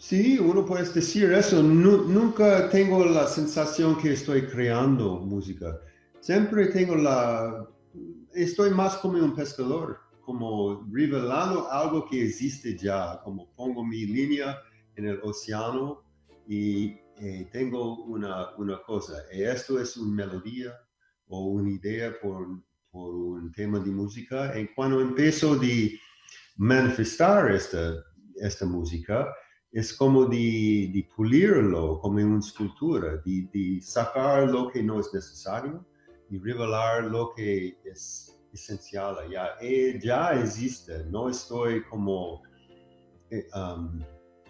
Sí, 0.00 0.38
uno 0.38 0.64
puede 0.64 0.90
decir 0.90 1.30
eso. 1.32 1.62
nunca 1.62 2.70
tengo 2.70 3.04
la 3.04 3.26
sensación 3.26 3.98
que 3.98 4.14
estoy 4.14 4.46
creando 4.46 5.20
música. 5.20 5.78
Siempre 6.20 6.66
tengo 6.68 6.96
la... 6.96 7.66
Estoy 8.32 8.70
más 8.70 8.96
como 8.96 9.18
un 9.18 9.34
pescador, 9.34 9.98
como 10.24 10.86
revelando 10.90 11.70
algo 11.70 12.06
que 12.08 12.24
existe 12.24 12.78
ya, 12.78 13.20
como 13.24 13.50
pongo 13.56 13.84
mi 13.84 14.06
línea 14.06 14.56
en 14.96 15.06
el 15.06 15.20
océano 15.22 16.02
y 16.48 16.96
eh, 17.20 17.48
tengo 17.52 18.04
una, 18.04 18.56
una 18.56 18.82
cosa, 18.82 19.22
esto 19.30 19.80
es 19.80 19.96
una 19.96 20.26
melodía 20.26 20.72
o 21.28 21.48
una 21.50 21.70
idea 21.70 22.12
por, 22.20 22.46
por 22.90 23.14
un 23.14 23.52
tema 23.52 23.78
de 23.78 23.90
música, 23.90 24.58
y 24.58 24.66
cuando 24.74 25.00
empiezo 25.00 25.56
de 25.56 25.98
manifestar 26.56 27.50
esta, 27.52 27.94
esta 28.36 28.66
música, 28.66 29.28
es 29.72 29.92
como 29.94 30.24
de, 30.24 30.90
de 30.92 31.08
pulirlo 31.14 32.00
como 32.00 32.16
una 32.16 32.38
escultura, 32.38 33.22
de, 33.24 33.78
sacar 33.80 34.50
lo 34.50 34.70
que 34.70 34.82
no 34.82 35.00
es 35.00 35.12
necesario 35.14 35.86
y 36.28 36.38
revelar 36.38 37.04
lo 37.04 37.32
que 37.34 37.78
es 37.84 38.36
esencial 38.52 39.16
ya. 39.30 39.50
Eh, 39.60 40.00
ya 40.02 40.32
existe, 40.40 41.04
no 41.06 41.28
estoy 41.28 41.82
como, 41.84 42.42
eh, 43.30 43.46
um, 43.54 44.02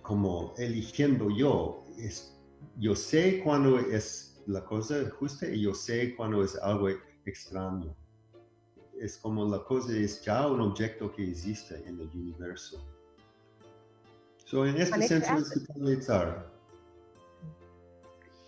como 0.03 0.55
eligiendo 0.57 1.29
yo. 1.37 1.85
Yo 2.79 2.95
sé 2.95 3.41
cuando 3.43 3.79
es 3.79 4.43
la 4.47 4.65
cosa 4.65 5.09
justa 5.19 5.47
y 5.47 5.62
yo 5.62 5.75
sé 5.75 6.15
cuando 6.17 6.43
es 6.43 6.57
algo 6.57 6.89
extraño. 7.25 7.95
Es 8.99 9.17
como 9.19 9.49
la 9.49 9.62
cosa 9.65 9.93
es 9.93 10.23
ya 10.23 10.47
un 10.47 10.61
objeto 10.61 11.12
que 11.12 11.31
existe 11.31 11.77
en 11.87 12.00
el 12.00 12.11
universo. 12.15 12.85
So, 14.45 14.67
en 14.67 14.77
este 14.77 15.03
sentido 15.03 15.39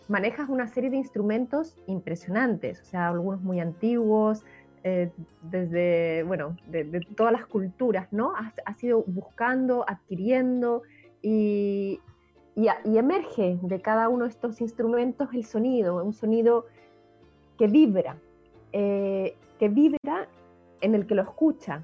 Manejas 0.08 0.48
una 0.48 0.66
serie 0.66 0.90
de 0.90 0.96
instrumentos 0.96 1.76
impresionantes, 1.86 2.80
o 2.82 2.84
sea, 2.84 3.08
algunos 3.08 3.40
muy 3.40 3.60
antiguos, 3.60 4.44
eh, 4.84 5.10
desde, 5.42 6.24
bueno, 6.24 6.56
de, 6.66 7.06
todas 7.16 7.32
las 7.32 7.46
culturas, 7.46 8.08
¿no? 8.10 8.34
Has, 8.34 8.52
has 8.66 8.82
ido 8.82 9.04
buscando, 9.06 9.88
adquiriendo 9.88 10.82
y 11.22 12.00
y, 12.54 12.68
emerge 12.96 13.58
de 13.62 13.80
cada 13.80 14.08
uno 14.08 14.24
de 14.24 14.30
estos 14.30 14.60
instrumentos 14.60 15.28
el 15.32 15.44
sonido, 15.44 16.04
un 16.04 16.12
sonido 16.12 16.66
que 17.58 17.66
vibra, 17.66 18.16
eh, 18.72 19.36
que 19.58 19.68
vibra 19.68 20.28
en 20.80 20.94
el 20.94 21.06
que 21.06 21.14
lo 21.14 21.22
escucha. 21.22 21.82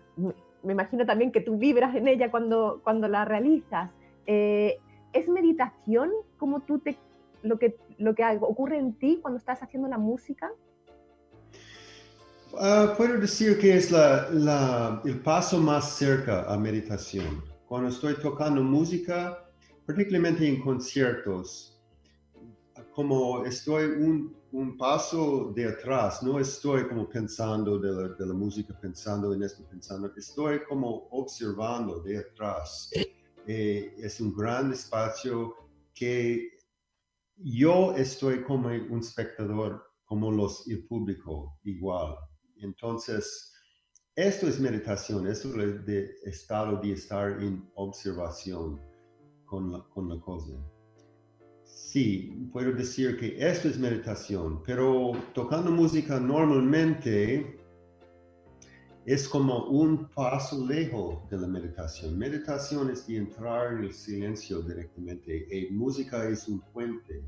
Me 0.62 0.72
imagino 0.72 1.06
también 1.06 1.32
que 1.32 1.40
tú 1.40 1.56
vibras 1.56 1.94
en 1.94 2.08
ella 2.08 2.30
cuando, 2.30 2.80
cuando 2.82 3.08
la 3.08 3.24
realizas. 3.24 3.90
Eh, 4.26 4.78
¿Es 5.12 5.28
meditación 5.28 6.10
como 6.36 6.60
tú 6.60 6.80
te 6.80 6.96
lo 7.42 7.58
que, 7.58 7.76
lo 7.98 8.14
que 8.14 8.24
ocurre 8.40 8.78
en 8.78 8.94
ti 8.94 9.20
cuando 9.22 9.38
estás 9.38 9.62
haciendo 9.62 9.88
la 9.88 9.98
música? 9.98 10.50
Ah, 12.58 12.94
puedo 12.96 13.18
decir 13.18 13.58
que 13.58 13.76
es 13.76 13.90
la, 13.90 15.00
el 15.04 15.20
paso 15.20 15.58
más 15.58 15.96
cerca 15.96 16.42
a 16.52 16.56
meditación. 16.56 17.42
Cuando 17.66 17.88
estoy 17.88 18.14
tocando 18.14 18.62
música, 18.62 19.47
particularmente 19.88 20.46
en 20.46 20.60
conciertos, 20.60 21.80
como 22.92 23.46
estoy 23.46 23.84
un, 23.86 24.36
paso 24.76 25.50
de 25.56 25.64
atrás, 25.64 26.22
no 26.22 26.38
estoy 26.38 26.86
como 26.86 27.08
pensando 27.08 27.78
de 27.78 27.90
la, 27.90 28.08
de 28.08 28.26
la, 28.26 28.34
música, 28.34 28.78
pensando 28.78 29.32
en 29.32 29.42
esto, 29.42 29.66
pensando, 29.66 30.12
estoy 30.14 30.62
como 30.68 31.08
observando 31.10 32.00
de 32.00 32.18
atrás. 32.18 32.90
Eh, 33.46 33.94
es 33.98 34.20
un 34.20 34.34
gran 34.34 34.72
espacio 34.72 35.54
que 35.94 36.50
yo 37.36 37.94
estoy 37.96 38.42
como 38.42 38.68
un 38.68 38.98
espectador, 38.98 39.82
como 40.04 40.30
los, 40.30 40.68
el 40.68 40.86
público 40.86 41.58
igual. 41.64 42.14
Entonces, 42.56 43.54
esto 44.14 44.48
es 44.48 44.60
meditación, 44.60 45.26
esto 45.26 45.48
es 45.62 45.86
de 45.86 46.10
estado 46.24 46.78
de 46.78 46.92
estar 46.92 47.42
en 47.42 47.70
observación 47.74 48.87
con 49.48 49.72
la, 49.72 49.80
con 49.94 50.08
la 50.08 50.20
cosa. 50.20 50.52
Sí, 51.64 52.48
puedo 52.52 52.72
decir 52.72 53.18
que 53.18 53.36
esto 53.38 53.68
es 53.68 53.78
meditación, 53.78 54.62
pero 54.64 55.12
tocando 55.34 55.70
música 55.70 56.20
normalmente 56.20 57.58
es 59.06 59.26
como 59.26 59.64
un 59.68 60.06
paso 60.08 60.66
lejos 60.66 61.28
de 61.30 61.38
la 61.38 61.46
meditación. 61.46 62.18
Meditación 62.18 62.90
es 62.90 63.06
de 63.06 63.16
entrar 63.16 63.72
en 63.72 63.84
el 63.84 63.94
silencio 63.94 64.60
directamente 64.60 65.46
y 65.50 65.72
música 65.72 66.28
es 66.28 66.46
un 66.46 66.60
puente 66.72 67.24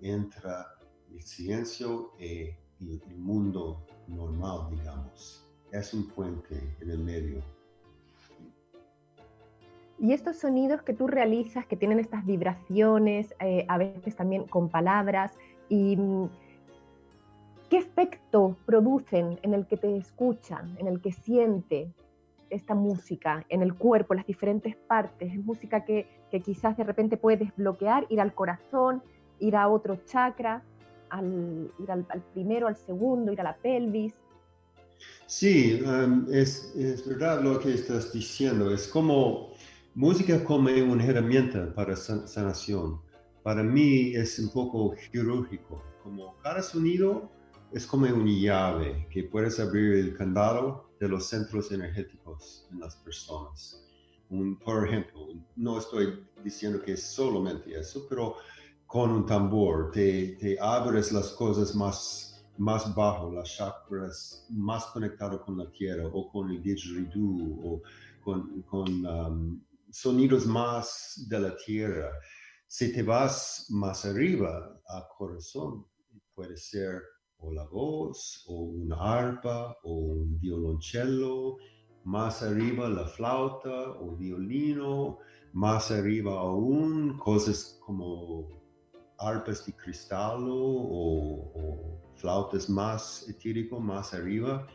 entre 0.00 0.48
el 1.12 1.22
silencio 1.22 2.12
y 2.18 2.48
el 2.80 3.16
mundo 3.18 3.84
normal, 4.06 4.70
digamos. 4.70 5.46
Es 5.70 5.92
un 5.92 6.08
puente 6.08 6.76
en 6.80 6.90
el 6.90 6.98
medio. 6.98 7.57
Y 10.00 10.12
estos 10.12 10.36
sonidos 10.36 10.82
que 10.82 10.94
tú 10.94 11.08
realizas, 11.08 11.66
que 11.66 11.76
tienen 11.76 11.98
estas 11.98 12.24
vibraciones, 12.24 13.34
eh, 13.40 13.64
a 13.68 13.78
veces 13.78 14.14
también 14.14 14.44
con 14.44 14.68
palabras, 14.68 15.32
mm, 15.70 16.26
¿qué 17.68 17.78
efecto 17.78 18.56
producen 18.64 19.40
en 19.42 19.54
el 19.54 19.66
que 19.66 19.76
te 19.76 19.96
escuchan, 19.96 20.76
en 20.78 20.86
el 20.86 21.00
que 21.00 21.10
siente 21.10 21.92
esta 22.48 22.74
música, 22.74 23.44
en 23.48 23.62
el 23.62 23.74
cuerpo, 23.74 24.14
las 24.14 24.26
diferentes 24.26 24.76
partes? 24.76 25.32
Es 25.32 25.44
música 25.44 25.84
que, 25.84 26.06
quizás 26.44 26.76
de 26.76 26.84
repente 26.84 27.16
puede 27.16 27.38
desbloquear, 27.38 28.06
ir 28.08 28.20
al 28.20 28.34
corazón, 28.34 29.02
ir 29.40 29.56
a 29.56 29.66
otro 29.66 29.96
chakra 30.04 30.62
al, 31.10 31.72
ir 31.78 31.90
al, 31.90 32.04
primero, 32.34 32.68
al 32.68 32.76
segundo, 32.76 33.32
ir 33.32 33.40
a 33.40 33.44
la 33.44 33.56
pelvis. 33.56 34.14
Sí, 35.26 35.80
um, 35.82 36.26
es, 36.32 36.74
es, 36.76 37.06
verdad 37.06 37.42
lo 37.42 37.58
que 37.60 37.74
estás 37.74 38.12
diciendo. 38.12 38.72
Es 38.72 38.88
como 38.88 39.52
música 39.98 40.44
como 40.44 40.70
una 40.70 41.04
herramienta 41.04 41.74
para 41.74 41.96
sanación. 41.96 43.00
Para 43.42 43.64
mí 43.64 44.14
es 44.14 44.38
un 44.38 44.48
poco 44.50 44.94
quirúrgico. 45.10 45.82
Como 46.04 46.36
cada 46.36 46.62
sonido 46.62 47.28
es 47.72 47.84
como 47.84 48.06
una 48.06 48.30
llave 48.30 49.08
que 49.10 49.24
puedes 49.24 49.58
abrir 49.58 49.94
el 49.94 50.16
candado 50.16 50.88
de 51.00 51.08
los 51.08 51.26
centros 51.26 51.72
energéticos 51.72 52.68
en 52.70 52.78
las 52.78 52.94
personas. 52.94 53.84
Un, 54.30 54.56
por 54.60 54.86
ejemplo, 54.86 55.30
no 55.56 55.78
estoy 55.80 56.24
diciendo 56.44 56.80
que 56.80 56.92
es 56.92 57.02
solamente 57.02 57.76
eso, 57.76 58.06
pero 58.08 58.36
con 58.86 59.10
un 59.10 59.26
tambor, 59.26 59.90
te, 59.90 60.36
te 60.36 60.56
abres 60.60 61.10
las 61.10 61.30
cosas 61.30 61.74
más, 61.74 62.46
más 62.56 62.94
bajo, 62.94 63.32
las 63.32 63.56
chakras 63.56 64.46
más 64.48 64.86
conectado 64.86 65.44
con 65.44 65.58
la 65.58 65.68
tierra 65.72 66.06
o 66.06 66.30
con 66.30 66.50
el 66.50 66.62
didgeridoo 66.62 67.58
o 67.64 67.82
con, 68.22 68.62
con 68.62 69.04
um, 69.04 69.60
sonidos 69.90 70.46
más 70.46 71.26
de 71.28 71.40
la 71.40 71.56
tierra. 71.56 72.10
Si 72.66 72.92
te 72.92 73.02
vas 73.02 73.66
más 73.70 74.04
arriba 74.04 74.80
al 74.86 75.04
corazón, 75.16 75.86
puede 76.34 76.56
ser 76.56 77.02
o 77.38 77.52
la 77.52 77.64
voz, 77.64 78.44
o 78.48 78.62
una 78.62 78.96
arpa, 78.96 79.76
o 79.84 79.92
un 79.92 80.40
violoncello, 80.40 81.56
más 82.04 82.42
arriba 82.42 82.88
la 82.88 83.06
flauta 83.06 83.90
o 84.00 84.16
violino, 84.16 85.18
más 85.52 85.90
arriba 85.90 86.32
aún 86.40 87.18
cosas 87.18 87.78
como 87.84 88.48
arpas 89.18 89.66
de 89.66 89.72
cristal 89.74 90.46
o, 90.48 92.00
flautas 92.16 92.68
más 92.68 93.28
etírico, 93.28 93.78
más 93.78 94.14
arriba. 94.14 94.66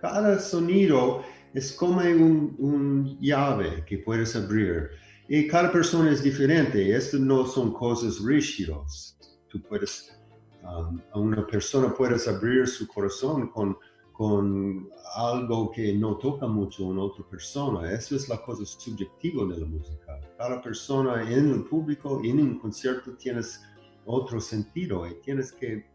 Cada 0.00 0.38
sonido 0.38 1.22
es 1.54 1.72
como 1.72 2.00
un, 2.00 3.18
llave 3.20 3.84
que 3.86 3.98
puedes 3.98 4.36
abrir. 4.36 4.90
Y 5.28 5.46
cada 5.48 5.70
persona 5.70 6.10
es 6.10 6.22
diferente. 6.22 6.94
Esto 6.94 7.18
no 7.18 7.46
son 7.46 7.72
cosas 7.72 8.20
rígidas. 8.24 9.16
Tú 9.48 9.60
puedes, 9.62 10.16
um, 10.62 11.00
a 11.12 11.18
una 11.18 11.46
persona 11.46 11.92
puedes 11.94 12.26
abrir 12.28 12.66
su 12.66 12.86
corazón 12.88 13.48
con, 13.48 13.76
con 14.12 14.88
algo 15.16 15.70
que 15.70 15.92
no 15.94 16.16
toca 16.16 16.46
mucho 16.46 16.92
a 16.92 17.04
otra 17.04 17.24
persona. 17.28 17.92
Eso 17.92 18.16
es 18.16 18.28
la 18.28 18.40
cosa 18.42 18.64
subjetiva 18.64 19.44
de 19.46 19.58
la 19.58 19.66
música. 19.66 20.20
Cada 20.36 20.60
persona 20.62 21.22
en 21.22 21.50
el 21.50 21.64
público, 21.64 22.20
en 22.24 22.40
un 22.40 22.58
concierto, 22.58 23.12
tienes 23.12 23.62
otro 24.06 24.40
sentido 24.40 25.06
y 25.06 25.14
tienes 25.22 25.52
que 25.52 25.86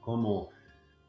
como 0.00 0.50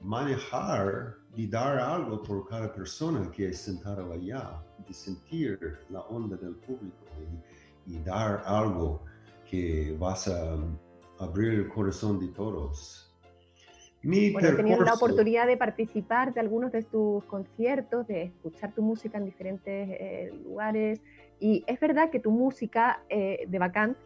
manejar 0.01 1.16
y 1.35 1.47
dar 1.47 1.77
algo 1.77 2.21
por 2.23 2.47
cada 2.47 2.73
persona 2.73 3.29
que 3.31 3.49
es 3.49 3.59
sentada 3.59 4.03
allá, 4.13 4.63
de 4.87 4.93
sentir 4.93 5.77
la 5.89 6.01
onda 6.01 6.35
del 6.37 6.55
público 6.55 7.05
y, 7.85 7.97
dar 7.99 8.43
algo 8.45 9.01
que 9.49 9.95
vas 9.97 10.27
a 10.27 10.57
abrir 11.19 11.53
el 11.53 11.69
corazón 11.69 12.19
de 12.19 12.27
todos. 12.27 13.15
Mi 14.03 14.31
bueno, 14.31 14.49
he 14.49 14.55
tenido 14.55 14.83
la 14.83 14.93
oportunidad 14.93 15.47
de 15.47 15.57
participar 15.57 16.33
de 16.33 16.41
algunos 16.41 16.71
de 16.71 16.83
tus 16.83 17.23
conciertos, 17.25 18.07
de 18.07 18.23
escuchar 18.23 18.73
tu 18.73 18.81
música 18.81 19.17
en 19.17 19.25
diferentes 19.25 19.89
eh, 19.89 20.33
lugares 20.43 21.01
y 21.39 21.63
es 21.65 21.79
verdad 21.79 22.09
que 22.09 22.19
tu 22.19 22.31
música 22.31 23.03
eh, 23.09 23.45
de 23.47 23.59
Bacant 23.59 23.97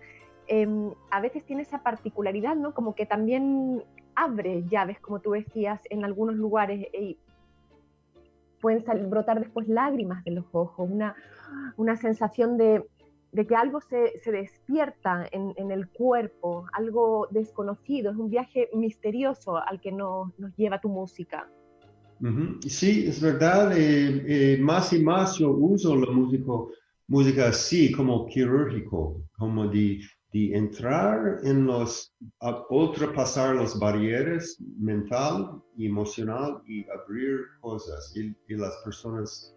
Em, 0.53 0.91
a 1.09 1.21
veces 1.21 1.45
tiene 1.45 1.61
esa 1.61 1.81
particularidad, 1.81 2.57
¿no? 2.57 2.73
Como 2.73 2.93
que 2.93 3.05
también 3.05 3.85
abre 4.21 4.63
llaves, 4.69 4.99
como 4.99 5.19
tú 5.19 5.31
decías, 5.31 5.81
en 5.89 6.05
algunos 6.05 6.35
lugares 6.35 6.87
y 6.93 7.17
pueden 8.59 8.83
brotar 9.09 9.39
después 9.39 9.67
lágrimas 9.67 10.23
de 10.23 10.31
los 10.31 10.45
ojos, 10.51 10.87
una, 10.89 11.15
una 11.77 11.97
sensación 11.97 12.57
de, 12.57 12.83
de, 13.31 13.47
que 13.47 13.55
algo 13.55 13.81
se, 13.81 14.19
se 14.19 14.31
despierta 14.31 15.27
en, 15.31 15.53
en, 15.57 15.71
el 15.71 15.87
cuerpo, 15.89 16.65
algo 16.73 17.27
desconocido, 17.31 18.11
es 18.11 18.17
un 18.17 18.29
viaje 18.29 18.69
misterioso 18.73 19.57
al 19.57 19.81
que 19.81 19.91
nos, 19.91 20.37
nos 20.37 20.55
lleva 20.55 20.79
tu 20.79 20.89
música. 20.89 21.49
Sí, 22.67 23.05
es 23.07 23.19
verdad, 23.19 23.75
eh, 23.75 24.53
eh, 24.53 24.57
más 24.61 24.93
y 24.93 25.03
más 25.03 25.39
yo 25.39 25.49
uso 25.49 25.95
la 25.95 26.11
música, 26.11 26.51
música 27.07 27.47
así, 27.47 27.91
como 27.91 28.27
quirúrgico, 28.27 29.23
como 29.39 29.67
de 29.67 30.01
de 30.33 30.55
entrar 30.55 31.39
en 31.43 31.65
los, 31.65 32.13
ultrapasar 32.69 33.55
las 33.55 33.77
barreras 33.77 34.57
mental 34.77 35.61
y 35.75 35.87
emocional 35.87 36.61
y 36.65 36.85
abrir 36.89 37.39
cosas. 37.59 38.13
Y, 38.15 38.33
las 38.55 38.75
personas 38.85 39.53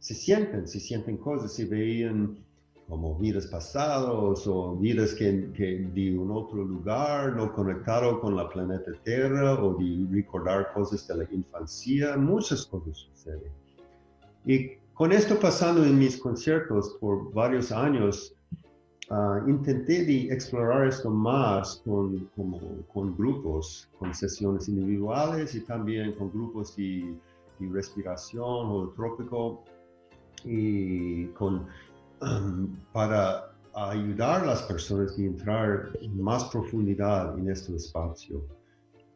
se 0.00 0.14
sienten, 0.14 0.68
se 0.68 0.80
sienten 0.80 1.16
cosas, 1.16 1.54
se 1.54 1.64
veían 1.64 2.44
como 2.88 3.18
vidas 3.18 3.46
pasadas 3.46 4.46
o 4.46 4.76
vidas 4.76 5.14
que, 5.14 5.50
que 5.54 5.88
de 5.94 6.18
un 6.18 6.30
otro 6.30 6.62
lugar, 6.62 7.34
no 7.34 7.50
conectado 7.54 8.20
con 8.20 8.36
la 8.36 8.50
planeta 8.50 8.92
Tierra 9.04 9.54
o 9.64 9.74
de 9.78 10.06
recordar 10.10 10.74
cosas 10.74 11.06
de 11.08 11.16
la 11.16 11.28
infancia, 11.32 12.16
muchas 12.18 12.66
cosas 12.66 12.98
suceden. 12.98 13.52
Y 14.44 14.72
con 14.92 15.12
esto 15.12 15.40
pasando 15.40 15.84
en 15.84 15.98
mis 15.98 16.18
conciertos 16.18 16.98
por 17.00 17.32
varios 17.32 17.72
años, 17.72 18.36
Ah, 19.14 19.42
intenté 19.46 20.06
de 20.06 20.32
explorar 20.32 20.86
esto 20.86 21.10
más 21.10 21.82
con, 21.84 22.30
con 22.94 23.14
grupos, 23.14 23.90
con 23.98 24.14
sesiones 24.14 24.70
individuales 24.70 25.54
y 25.54 25.60
también 25.60 26.14
con 26.14 26.30
grupos 26.30 26.74
de, 26.76 27.14
de 27.58 27.68
respiración 27.70 28.42
holotrópico 28.70 29.64
y 30.46 31.26
con, 31.26 31.66
um, 32.22 32.74
para 32.94 33.52
ayudar 33.74 34.44
a 34.44 34.46
las 34.46 34.62
personas 34.62 35.18
a 35.18 35.20
entrar 35.20 35.90
en 36.00 36.18
más 36.22 36.44
profundidad 36.44 37.38
en 37.38 37.50
este 37.50 37.76
espacio. 37.76 38.42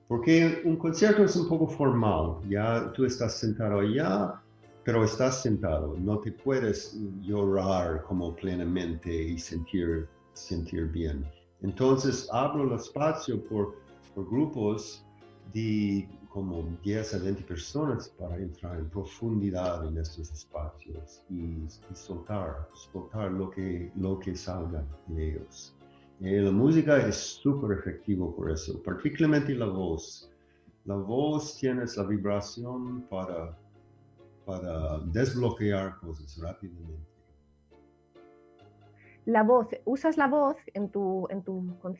Porque 0.08 0.60
un 0.66 0.76
concierto 0.76 1.24
es 1.24 1.36
un 1.36 1.48
poco 1.48 1.68
formal, 1.68 2.46
ya 2.50 2.92
tú 2.92 3.06
estás 3.06 3.38
sentado 3.38 3.80
allá, 3.80 4.42
pero 4.86 5.02
estás 5.02 5.42
sentado, 5.42 5.96
no 5.98 6.20
te 6.20 6.30
puedes 6.30 6.96
llorar 7.20 8.04
como 8.04 8.36
plenamente 8.36 9.12
y 9.12 9.36
sentir, 9.36 10.06
sentir 10.32 10.84
bien. 10.92 11.26
Entonces 11.60 12.28
abro 12.30 12.62
el 12.62 12.72
espacio 12.78 13.42
por, 13.48 13.74
por 14.14 14.30
grupos 14.30 15.04
de 15.52 16.08
como 16.28 16.62
10 16.84 17.14
a 17.14 17.18
20 17.18 17.42
personas 17.42 18.10
para 18.10 18.36
entrar 18.36 18.78
en 18.78 18.88
profundidad 18.88 19.88
en 19.88 19.98
estos 19.98 20.30
espacios 20.30 21.20
y, 21.30 21.66
soltar, 21.92 22.68
soltar 22.72 23.32
lo 23.32 23.50
que, 23.50 23.90
lo 23.96 24.20
que 24.20 24.36
salga 24.36 24.84
de 25.08 25.30
ellos. 25.30 25.74
Eh, 26.20 26.40
la 26.40 26.52
música 26.52 26.96
es 26.98 27.16
súper 27.16 27.76
efectivo 27.76 28.36
por 28.36 28.52
eso, 28.52 28.80
particularmente 28.84 29.52
la 29.52 29.66
voz. 29.66 30.30
La 30.84 30.94
voz 30.94 31.58
tiene 31.58 31.82
la 31.96 32.04
vibración 32.04 33.02
para, 33.10 33.58
para 34.46 35.00
desbloquear 35.12 35.98
cosas 35.98 36.38
rápidamente 36.40 37.16
la 39.26 39.42
voz, 39.42 39.68
usas 39.84 40.16
la 40.16 40.28
voz 40.28 40.56
en, 40.72 40.88
tu, 40.88 41.26
en, 41.30 41.42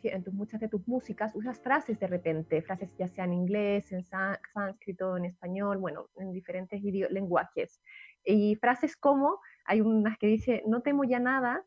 en 0.04 0.24
muchas 0.32 0.60
de 0.60 0.68
tus 0.68 0.86
músicas, 0.86 1.34
usas 1.34 1.58
frases 1.58 1.98
de 1.98 2.06
repente, 2.06 2.62
frases 2.62 2.88
ya 2.96 3.08
sea 3.08 3.24
en 3.24 3.32
inglés, 3.32 3.90
en 3.90 4.04
sánscrito, 4.04 5.16
en 5.16 5.24
español, 5.24 5.78
bueno, 5.78 6.08
en 6.16 6.30
diferentes 6.30 6.80
lenguajes. 6.80 7.82
Y 8.24 8.54
frases 8.54 8.96
como, 8.96 9.40
hay 9.64 9.80
unas 9.80 10.16
que 10.18 10.28
dice, 10.28 10.62
no 10.68 10.82
temo 10.82 11.02
ya 11.02 11.18
nada 11.18 11.64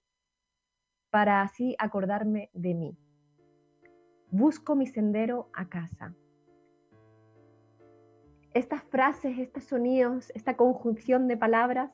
para 1.09 1.41
así 1.41 1.75
acordarme 1.77 2.49
de 2.53 2.73
mí. 2.75 2.97
Busco 4.31 4.77
mi 4.77 4.87
sendero 4.87 5.49
a 5.53 5.67
casa. 5.67 6.15
Estas 8.53 8.83
frases, 8.83 9.37
estos 9.37 9.63
sonidos, 9.63 10.31
esta 10.35 10.55
conjunción 10.55 11.27
de 11.27 11.37
palabras, 11.37 11.91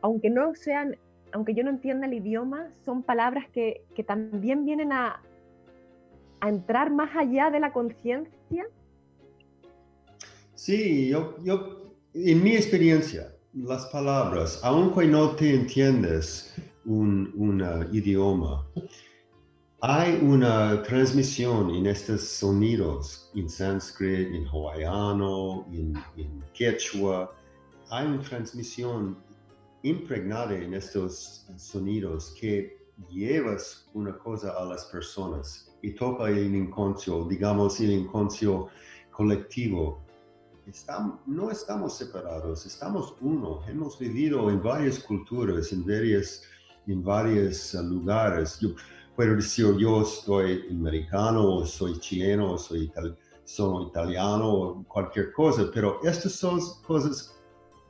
aunque 0.00 0.30
no 0.30 0.54
sean 0.54 0.96
aunque 1.32 1.54
yo 1.54 1.62
no 1.64 1.70
entienda 1.70 2.06
el 2.06 2.14
idioma, 2.14 2.68
son 2.84 3.02
palabras 3.02 3.44
que, 3.52 3.84
también 4.06 4.64
vienen 4.64 4.92
a, 4.92 5.22
entrar 6.46 6.92
más 6.92 7.10
allá 7.16 7.50
de 7.50 7.58
la 7.58 7.72
conciencia. 7.72 8.66
Sí, 10.54 11.08
yo, 11.08 11.36
en 12.14 12.42
mi 12.44 12.54
experiencia, 12.54 13.32
las 13.52 13.86
palabras, 13.86 14.60
aunque 14.62 15.06
no 15.06 15.34
te 15.34 15.54
entiendes 15.54 16.54
un, 16.84 17.32
idioma, 17.92 18.64
hay 19.80 20.18
una 20.22 20.82
transmisión 20.82 21.70
en 21.70 21.86
estos 21.86 22.22
sonidos, 22.22 23.30
en 23.36 23.48
sánscrito, 23.48 24.34
en 24.34 24.46
hawaiano, 24.48 25.66
en, 25.72 25.94
quechua, 26.52 27.32
hay 27.90 28.06
una 28.06 28.20
transmisión 28.22 29.16
impregnada 29.84 30.56
en 30.56 30.74
estos 30.74 31.46
sonidos 31.56 32.34
que 32.40 32.76
llevas 33.08 33.88
una 33.94 34.18
cosa 34.18 34.52
a 34.58 34.64
las 34.64 34.86
personas 34.86 35.72
y 35.82 35.92
toca 35.92 36.28
el 36.28 36.56
inconscio, 36.56 37.24
digamos 37.26 37.78
el 37.78 37.92
inconscio 37.92 38.68
colectivo. 39.12 40.02
no 41.26 41.52
estamos 41.52 41.96
separados, 41.96 42.66
estamos 42.66 43.14
uno. 43.20 43.60
Hemos 43.68 43.96
vivido 43.96 44.50
en 44.50 44.60
varias 44.60 44.98
culturas, 44.98 45.72
en, 45.72 45.86
varias, 45.86 46.42
en 46.88 47.04
varios 47.04 47.74
uh, 47.74 47.82
lugares. 47.84 48.58
Puedo 49.18 49.34
decir, 49.34 49.76
yo 49.78 50.04
soy 50.04 50.64
americano, 50.70 51.66
soy 51.66 51.98
chileno, 51.98 52.56
soy, 52.56 52.88
soy 53.42 53.86
italiano, 53.86 54.84
cualquier 54.86 55.32
cosa, 55.32 55.68
pero 55.74 56.00
estas 56.04 56.34
son 56.34 56.60
cosas 56.86 57.36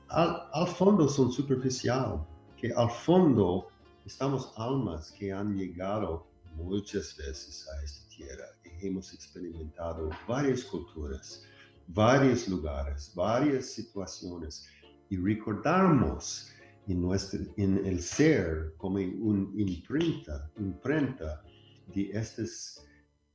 al, 0.08 0.66
fondo 0.68 1.06
son 1.06 1.30
superficial, 1.30 2.26
que 2.56 2.72
al 2.72 2.90
fondo 2.90 3.68
estamos 4.06 4.54
almas 4.56 5.12
que 5.18 5.30
han 5.30 5.54
llegado 5.54 6.26
muchas 6.56 7.14
veces 7.18 7.68
a 7.68 7.84
esta 7.84 8.08
tierra 8.08 8.46
y 8.64 8.86
hemos 8.86 9.12
experimentado 9.12 10.08
varias 10.26 10.64
culturas, 10.64 11.42
varios 11.88 12.48
lugares, 12.48 13.12
varias 13.14 13.66
situaciones 13.66 14.66
y 15.10 15.18
recordamos 15.18 16.54
en, 16.88 17.02
nuestro, 17.02 17.40
en 17.56 17.84
el 17.86 18.00
ser 18.00 18.74
como 18.76 18.96
un 18.96 19.54
imprenta, 19.56 20.50
imprenta 20.58 21.42
de 21.94 22.10
estos 22.12 22.84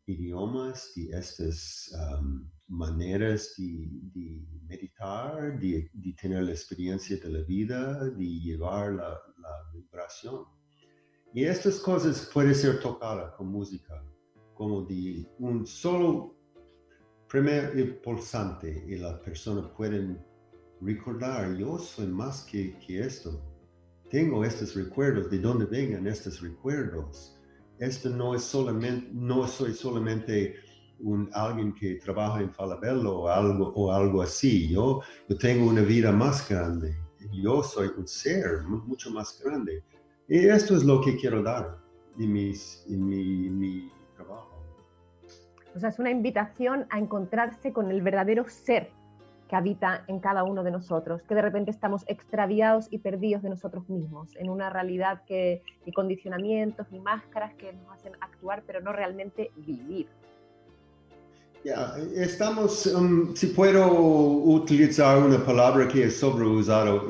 idiomas, 0.06 0.92
de 0.96 1.18
estas 1.18 1.94
um, 2.20 2.50
maneras 2.68 3.54
de, 3.58 4.42
meditar, 4.68 5.60
de, 5.60 5.89
tener 6.20 6.44
la 6.44 6.52
experiencia 6.52 7.18
de 7.18 7.30
la 7.30 7.42
vida, 7.44 8.10
de 8.10 8.26
llevar 8.26 8.94
la, 8.94 9.20
vibración. 9.74 10.46
Y 11.34 11.46
estas 11.46 11.80
cosas 11.80 12.30
pueden 12.34 12.54
ser 12.54 12.80
tocadas 12.80 13.34
con 13.36 13.48
música, 13.48 14.04
como 14.54 14.84
de 14.84 15.26
un 15.39 15.66
solo 15.66 16.36
primer 17.28 18.02
pulsante 18.02 18.86
y 18.88 18.98
la 18.98 19.20
persona 19.22 19.74
puede 19.74 20.16
recordar, 20.86 21.56
yo 21.56 21.78
soy 21.78 22.08
más 22.08 22.43
que, 22.43 22.78
que 22.80 23.02
esto. 23.02 23.41
Tengo 24.10 24.43
estos 24.43 24.76
recuerdos, 24.76 25.30
de 25.32 25.39
dónde 25.39 25.65
vengan 25.65 26.08
estos 26.08 26.41
recuerdos. 26.41 27.39
Esto 27.80 28.10
no 28.10 28.36
es 28.36 28.43
solamente, 28.43 29.10
no 29.12 29.48
soy 29.48 29.74
solamente 29.74 30.56
un, 31.00 31.30
alguien 31.34 31.74
que 31.74 31.96
trabaja 31.96 32.41
en 32.41 32.52
Falabella 32.52 33.10
o 33.10 33.28
algo, 33.28 33.74
o 33.76 33.91
algo 33.91 34.22
así. 34.22 34.69
Yo, 34.69 35.02
yo 35.28 35.38
tengo 35.38 35.67
una 35.67 35.82
vida 35.82 36.12
más 36.12 36.48
grande. 36.48 36.96
Yo 37.32 37.63
soy 37.63 37.89
un 37.98 38.08
ser 38.08 38.63
mucho 38.63 39.10
más 39.12 39.41
grande. 39.43 39.84
Y 40.28 40.48
esto 40.48 40.76
es 40.76 40.84
lo 40.84 41.02
que 41.02 41.15
quiero 41.17 41.41
dar 41.41 41.78
en, 42.19 42.32
mis, 42.32 42.86
en 42.88 43.06
mi, 43.06 43.50
mi 43.50 43.91
trabajo. 44.15 44.63
O 45.76 45.80
sea, 45.80 45.89
es 45.89 45.98
una 45.98 46.12
invitación 46.12 46.86
a 46.89 47.00
encontrarse 47.00 47.74
con 47.74 47.89
el 47.89 48.02
verdadero 48.02 48.48
ser 48.48 48.91
que 49.49 49.56
habita 49.56 50.03
en 50.08 50.19
cada 50.19 50.43
uno 50.43 50.63
de 50.63 50.71
nosotros, 50.71 51.21
que 51.23 51.36
de 51.36 51.41
repente 51.41 51.71
estamos 51.71 52.03
extraviados 52.08 52.88
y 52.89 52.99
perdidos 52.99 53.43
de 53.43 53.49
nosotros 53.49 53.89
mismos, 53.89 54.36
en 54.36 54.49
una 54.49 54.69
realidad 54.69 55.21
que, 55.27 55.62
y 55.86 55.91
condicionamientos 55.91 56.88
y 56.91 56.99
máscaras 56.99 57.53
que 57.56 57.73
nos 57.73 57.91
hacen 57.93 58.13
actuar, 58.21 58.63
pero 58.65 58.82
no 58.82 58.93
realmente 58.93 59.51
vivir. 59.58 60.08
Ya, 61.63 61.95
estamos, 62.13 62.88
um, 62.88 63.34
si 63.36 63.47
puedo 63.47 63.89
utilizar 63.89 65.17
una 65.17 65.38
palabra 65.45 65.88
que 65.88 66.03
es 66.03 66.19
sobreusada, 66.19 67.01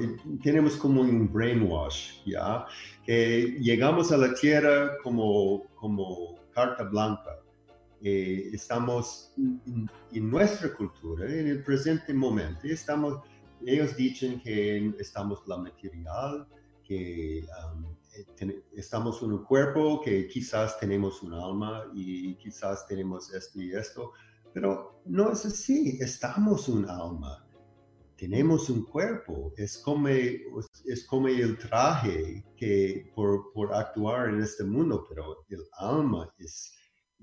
tenemos 0.44 0.76
como 0.76 1.02
un 1.02 1.32
brainwash, 1.32 2.24
¿ya? 2.24 2.66
Que 3.04 3.58
llegamos 3.60 4.12
a 4.12 4.18
la 4.18 4.32
Tierra 4.36 4.92
como, 5.02 5.64
como 5.74 6.36
carta 6.54 6.84
blanca. 6.84 7.43
Eh, 8.06 8.50
estamos 8.52 9.32
en, 9.38 10.30
nuestra 10.30 10.74
cultura, 10.74 11.26
en 11.26 11.48
el 11.48 11.64
presente 11.64 12.14
momento, 12.14 12.68
estamos, 12.68 13.22
ellos 13.66 13.96
dicen 13.96 14.42
que 14.42 14.94
estamos 15.00 15.40
la 15.48 15.58
material, 15.58 16.46
que 16.84 17.46
um, 17.74 17.96
eh, 18.42 18.62
estamos 18.74 19.22
en 19.22 19.32
un 19.32 19.46
cuerpo, 19.46 20.02
que 20.02 20.28
quizás 20.28 20.78
tenemos 20.82 21.24
un 21.24 21.34
alma 21.34 21.90
y 21.96 22.36
quizás 22.36 22.86
tenemos 22.88 23.34
esto 23.34 23.62
y 23.62 23.72
esto, 23.72 24.12
pero 24.54 25.02
no 25.06 25.32
es 25.32 25.46
así, 25.46 25.98
estamos 26.02 26.68
un 26.68 26.90
alma, 26.90 27.48
tenemos 28.18 28.70
un 28.70 28.84
cuerpo, 28.84 29.54
es 29.56 29.78
como, 29.78 30.10
es 30.10 31.06
como 31.08 31.30
el 31.30 31.58
traje 31.58 32.44
que 32.58 33.10
por, 33.16 33.54
por 33.54 33.74
actuar 33.74 34.28
en 34.28 34.42
este 34.42 34.66
mundo, 34.66 35.06
pero 35.08 35.46
el 35.48 35.64
alma 35.78 36.30
es, 36.38 36.74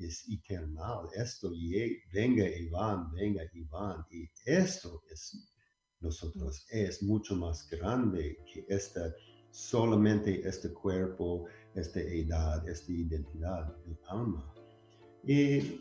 es 0.00 0.26
eternal, 0.28 1.08
esto 1.14 1.52
y 1.52 2.00
venga 2.12 2.46
y 2.48 2.68
van, 2.68 3.10
venga 3.12 3.42
y 3.52 3.62
van, 3.64 4.04
y 4.10 4.28
esto 4.44 5.02
es 5.10 5.50
nosotros, 6.00 6.66
es 6.70 7.02
mucho 7.02 7.36
más 7.36 7.68
grande 7.70 8.38
que 8.52 8.64
esta, 8.68 9.12
solamente 9.50 10.46
este 10.48 10.72
cuerpo, 10.72 11.46
esta 11.74 12.00
edad, 12.00 12.66
esta 12.68 12.90
identidad, 12.90 13.76
el 13.86 13.98
alma. 14.08 14.52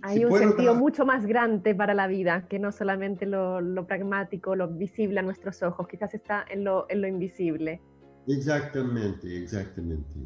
Hay 0.01 0.25
un 0.25 0.38
sentido 0.38 0.75
mucho 0.75 1.05
más 1.05 1.25
grande 1.25 1.73
para 1.73 1.93
la 1.93 2.08
vida 2.08 2.45
que 2.49 2.60
no 2.60 2.73
solamente 2.73 3.25
lo, 3.25 3.86
pragmático, 3.88 4.55
lo 4.55 4.67
visible 4.67 5.19
a 5.19 5.23
nuestros 5.23 5.63
ojos, 5.63 5.88
quizás 5.88 6.13
está 6.13 6.45
en 6.49 6.65
lo, 6.65 6.86
en 6.89 7.01
lo 7.01 7.08
invisible. 7.08 7.82
Exactamente, 8.27 9.41
exactamente. 9.41 10.19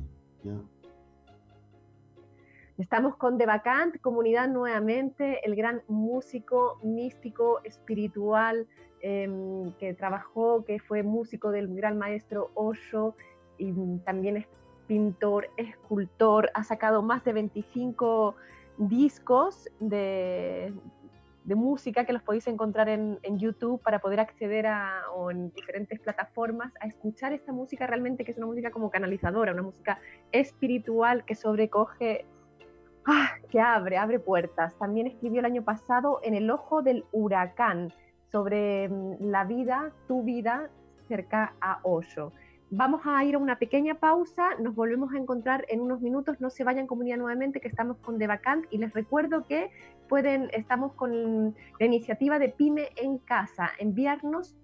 Estamos 2.80 3.16
con 3.18 3.38
De 3.38 3.46
Vacant, 3.46 4.02
comunidad 4.02 4.48
nuevamente, 4.48 5.46
el 5.46 5.56
gran 5.56 5.84
músico 5.88 6.80
místico, 6.82 7.62
espiritual, 7.64 8.68
em, 9.02 9.72
que 9.74 9.94
trabajó, 9.94 10.66
que 10.66 10.80
fue 10.80 11.04
músico 11.04 11.52
del 11.52 11.76
gran 11.76 12.00
maestro 12.00 12.50
Osho 12.56 13.16
y 13.60 13.72
también 14.06 14.38
es 14.38 14.48
pintor, 14.88 15.50
escultor, 15.58 16.50
ha 16.56 16.64
sacado 16.64 17.04
más 17.04 17.24
de 17.24 17.34
25 17.34 18.36
discos 18.78 19.70
de, 19.80 20.74
música 21.46 22.06
que 22.06 22.14
los 22.14 22.24
podéis 22.24 22.48
encontrar 22.48 22.90
en, 22.90 23.20
YouTube 23.38 23.80
para 23.84 24.00
poder 24.00 24.20
acceder 24.20 24.66
a, 24.66 25.04
o 25.14 25.30
en 25.30 25.52
diferentes 25.52 26.00
plataformas 26.00 26.74
a 26.80 26.88
escuchar 26.88 27.34
esta 27.34 27.52
música 27.52 27.86
realmente 27.86 28.26
que 28.26 28.32
es 28.32 28.38
una 28.38 28.48
música 28.48 28.72
como 28.72 28.90
canalizadora, 28.90 29.52
una 29.52 29.62
música 29.62 30.00
espiritual 30.32 31.24
que 31.26 31.36
sobrecoge 31.36 32.26
ah, 33.06 33.32
que 33.50 33.60
abre, 33.60 33.98
abre 33.98 34.20
puertas. 34.20 34.76
También 34.78 35.08
escribió 35.08 35.40
el 35.40 35.46
año 35.46 35.64
pasado 35.64 36.20
En 36.24 36.34
el 36.34 36.50
ojo 36.50 36.82
del 36.82 37.06
huracán 37.12 37.94
sobre 38.32 38.90
mm, 38.90 39.16
la 39.20 39.46
vida, 39.46 39.92
tu 40.08 40.24
vida 40.24 40.70
cerca 41.08 41.54
a 41.62 41.80
Osho. 41.84 42.32
Vamos 42.76 43.02
a 43.06 43.24
ir 43.24 43.36
a 43.36 43.38
una 43.38 43.60
pequeña 43.60 43.94
pausa, 43.94 44.56
nos 44.60 44.74
volvemos 44.74 45.14
a 45.14 45.18
encontrar 45.18 45.64
en 45.70 45.80
unos 45.80 46.02
minutos, 46.02 46.42
no 46.42 46.50
se 46.50 46.64
vayan 46.64 46.88
comunidad 46.88 47.18
nuevamente 47.18 47.62
que 47.62 47.68
estamos 47.68 47.98
con 47.98 48.18
Devacant 48.18 48.66
y 48.72 48.80
les 48.80 48.92
recuerdo 48.94 49.46
que 49.46 49.70
pueden, 50.10 50.50
estamos 50.54 50.94
con 50.94 51.56
la 51.80 51.86
iniciativa 51.86 52.40
de 52.40 52.50
Pyme 52.50 52.90
en 52.96 53.20
Casa, 53.20 53.70
enviarnos 53.78 54.56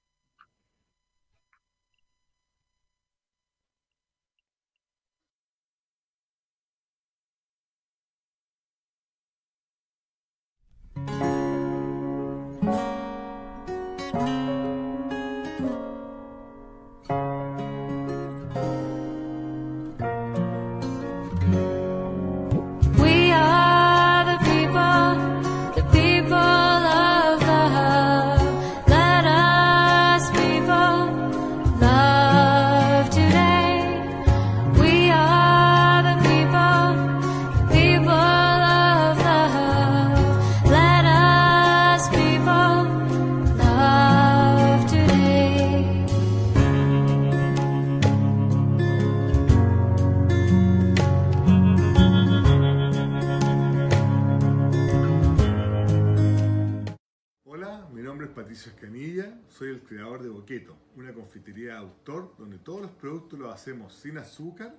Lo 63.38 63.52
hacemos 63.52 63.94
sin 63.94 64.18
azúcar, 64.18 64.76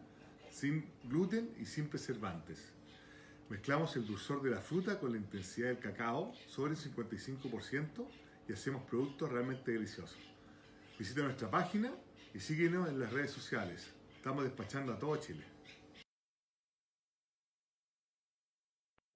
sin 0.50 0.86
gluten 1.04 1.54
y 1.60 1.66
sin 1.66 1.88
preservantes. 1.88 2.72
Mezclamos 3.48 3.94
el 3.96 4.06
dulzor 4.06 4.42
de 4.42 4.50
la 4.50 4.60
fruta 4.60 4.98
con 4.98 5.12
la 5.12 5.18
intensidad 5.18 5.68
del 5.68 5.78
cacao 5.78 6.32
sobre 6.48 6.72
el 6.72 6.78
55% 6.78 8.06
y 8.48 8.52
hacemos 8.52 8.82
productos 8.84 9.30
realmente 9.30 9.72
deliciosos. 9.72 10.18
Visita 10.98 11.22
nuestra 11.22 11.50
página 11.50 11.92
y 12.32 12.40
síguenos 12.40 12.88
en 12.88 13.00
las 13.00 13.12
redes 13.12 13.30
sociales. 13.30 13.92
Estamos 14.16 14.44
despachando 14.44 14.92
a 14.92 14.98
todo 14.98 15.16
Chile. 15.16 15.53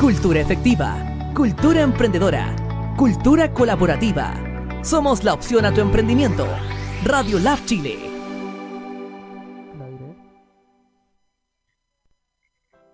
Cultura 0.00 0.40
efectiva, 0.40 0.96
cultura 1.34 1.80
emprendedora, 1.80 2.54
cultura 2.96 3.52
colaborativa. 3.52 4.34
Somos 4.82 5.24
la 5.24 5.32
opción 5.32 5.64
a 5.64 5.72
tu 5.72 5.80
emprendimiento. 5.80 6.46
Radio 7.04 7.38
Lab 7.38 7.64
Chile 7.64 8.13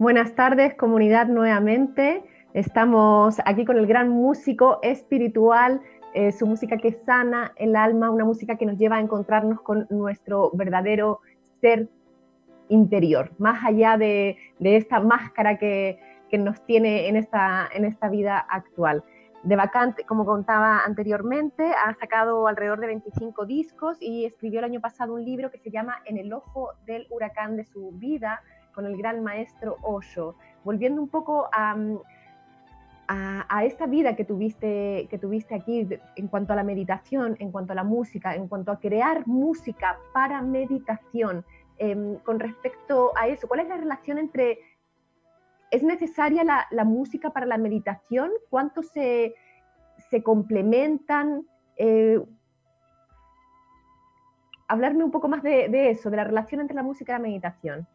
Buenas 0.00 0.34
tardes, 0.34 0.74
comunidad, 0.76 1.26
nuevamente. 1.26 2.24
Estamos 2.54 3.36
aquí 3.44 3.66
con 3.66 3.76
el 3.76 3.86
gran 3.86 4.08
músico 4.08 4.78
espiritual, 4.80 5.82
eh, 6.14 6.32
su 6.32 6.46
música 6.46 6.78
que 6.78 6.92
sana 7.04 7.52
el 7.56 7.76
alma, 7.76 8.10
una 8.10 8.24
música 8.24 8.56
que 8.56 8.64
nos 8.64 8.78
lleva 8.78 8.96
a 8.96 9.00
encontrarnos 9.00 9.60
con 9.60 9.86
nuestro 9.90 10.52
verdadero 10.54 11.20
ser 11.60 11.90
interior, 12.70 13.32
más 13.36 13.62
allá 13.62 13.98
de, 13.98 14.38
esta 14.60 15.00
máscara 15.00 15.58
que, 15.58 15.98
nos 16.32 16.64
tiene 16.64 17.06
en 17.08 17.16
esta, 17.16 17.68
en 17.70 17.84
esta 17.84 18.08
vida 18.08 18.38
actual. 18.38 19.04
De 19.42 19.54
Vacante, 19.54 20.04
como 20.04 20.24
contaba 20.24 20.80
anteriormente, 20.82 21.72
ha 21.72 21.92
sacado 22.00 22.46
alrededor 22.46 22.80
de 22.80 22.86
25 22.86 23.44
discos 23.44 23.98
y 24.00 24.24
escribió 24.24 24.60
el 24.60 24.64
año 24.64 24.80
pasado 24.80 25.12
un 25.12 25.26
libro 25.26 25.50
que 25.50 25.58
se 25.58 25.70
llama 25.70 25.96
En 26.06 26.16
el 26.16 26.32
ojo 26.32 26.70
del 26.86 27.06
huracán 27.10 27.58
de 27.58 27.64
su 27.64 27.90
vida, 27.92 28.40
con 28.80 28.90
el 28.90 28.96
gran 28.96 29.22
maestro 29.22 29.76
Osho, 29.82 30.36
volviendo 30.64 31.02
un 31.02 31.08
poco 31.08 31.50
a, 31.52 31.76
a, 33.08 33.64
esta 33.66 33.84
vida 33.84 34.16
que 34.16 34.24
tuviste, 34.24 35.06
que 35.10 35.18
tuviste 35.18 35.54
aquí 35.54 35.86
en 36.16 36.28
cuanto 36.28 36.54
a 36.54 36.56
la 36.56 36.62
meditación, 36.62 37.36
en 37.40 37.52
cuanto 37.52 37.72
a 37.72 37.76
la 37.76 37.84
música, 37.84 38.34
en 38.34 38.48
cuanto 38.48 38.72
a 38.72 38.80
crear 38.80 39.26
música 39.26 39.98
para 40.14 40.40
meditación. 40.40 41.44
Em, 41.76 42.16
con 42.20 42.40
respecto 42.40 43.12
a 43.16 43.28
eso, 43.28 43.46
¿cuál 43.48 43.60
es 43.60 43.68
la 43.68 43.76
relación 43.76 44.16
entre... 44.16 44.60
¿Es 45.70 45.82
necesaria 45.82 46.42
la, 46.42 46.84
música 46.84 47.34
para 47.34 47.44
la 47.44 47.58
meditación? 47.58 48.30
¿Cuánto 48.48 48.82
se, 48.82 49.34
se 50.08 50.22
complementan? 50.22 51.46
Eh, 51.76 52.18
hablarme 54.68 55.04
un 55.04 55.10
poco 55.10 55.28
más 55.28 55.42
de, 55.42 55.68
de, 55.68 55.90
eso, 55.90 56.08
de 56.08 56.16
la 56.16 56.24
relación 56.24 56.62
entre 56.62 56.76
la 56.76 56.82
música 56.82 57.12
y 57.12 57.16
la 57.16 57.22
meditación. 57.22 57.86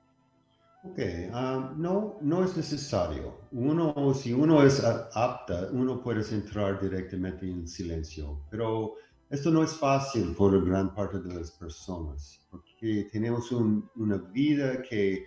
Ok, 0.92 1.00
um, 1.00 1.82
no, 1.82 2.18
no 2.22 2.44
es 2.44 2.56
necesario. 2.56 3.48
Uno, 3.52 4.14
si 4.14 4.34
uno 4.34 4.62
es 4.62 4.84
apta, 4.84 5.70
uno 5.72 6.02
puede 6.02 6.22
entrar 6.34 6.80
directamente 6.80 7.50
en 7.50 7.68
silencio, 7.68 8.42
pero 8.52 8.96
esto 9.30 9.50
no 9.50 9.64
es 9.64 9.74
fácil 9.74 10.36
por 10.36 10.64
gran 10.64 10.94
parte 10.94 11.20
de 11.20 11.34
las 11.34 11.52
personas, 11.52 12.40
porque 12.52 12.76
que 12.80 13.10
tenemos 13.12 13.52
una 13.52 14.18
vida 14.32 14.82
que, 14.84 15.26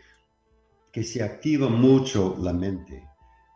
que 0.93 1.03
se 1.03 1.23
activa 1.23 1.69
mucho 1.69 2.37
la 2.39 2.53
mente. 2.53 3.05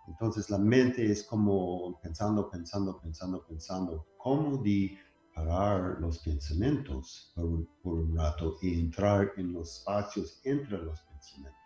Entonces 0.08 0.50
la 0.50 0.58
mente 0.58 1.10
es 1.10 1.22
como 1.22 2.00
pensando, 2.02 2.50
pensando, 2.50 2.98
pensando, 3.00 3.44
pensando. 3.46 4.06
¿Cómo 4.18 4.58
de 4.58 4.98
parar 5.34 5.98
los 6.00 6.18
pensamientos 6.18 7.32
por 7.34 7.44
un, 7.44 7.68
por 7.82 7.94
un 7.94 8.16
rato 8.16 8.56
y 8.60 8.80
entrar 8.80 9.32
en 9.36 9.52
los 9.52 9.78
espacios 9.78 10.40
entre 10.44 10.78
los 10.78 11.00
pensamientos? 11.02 11.61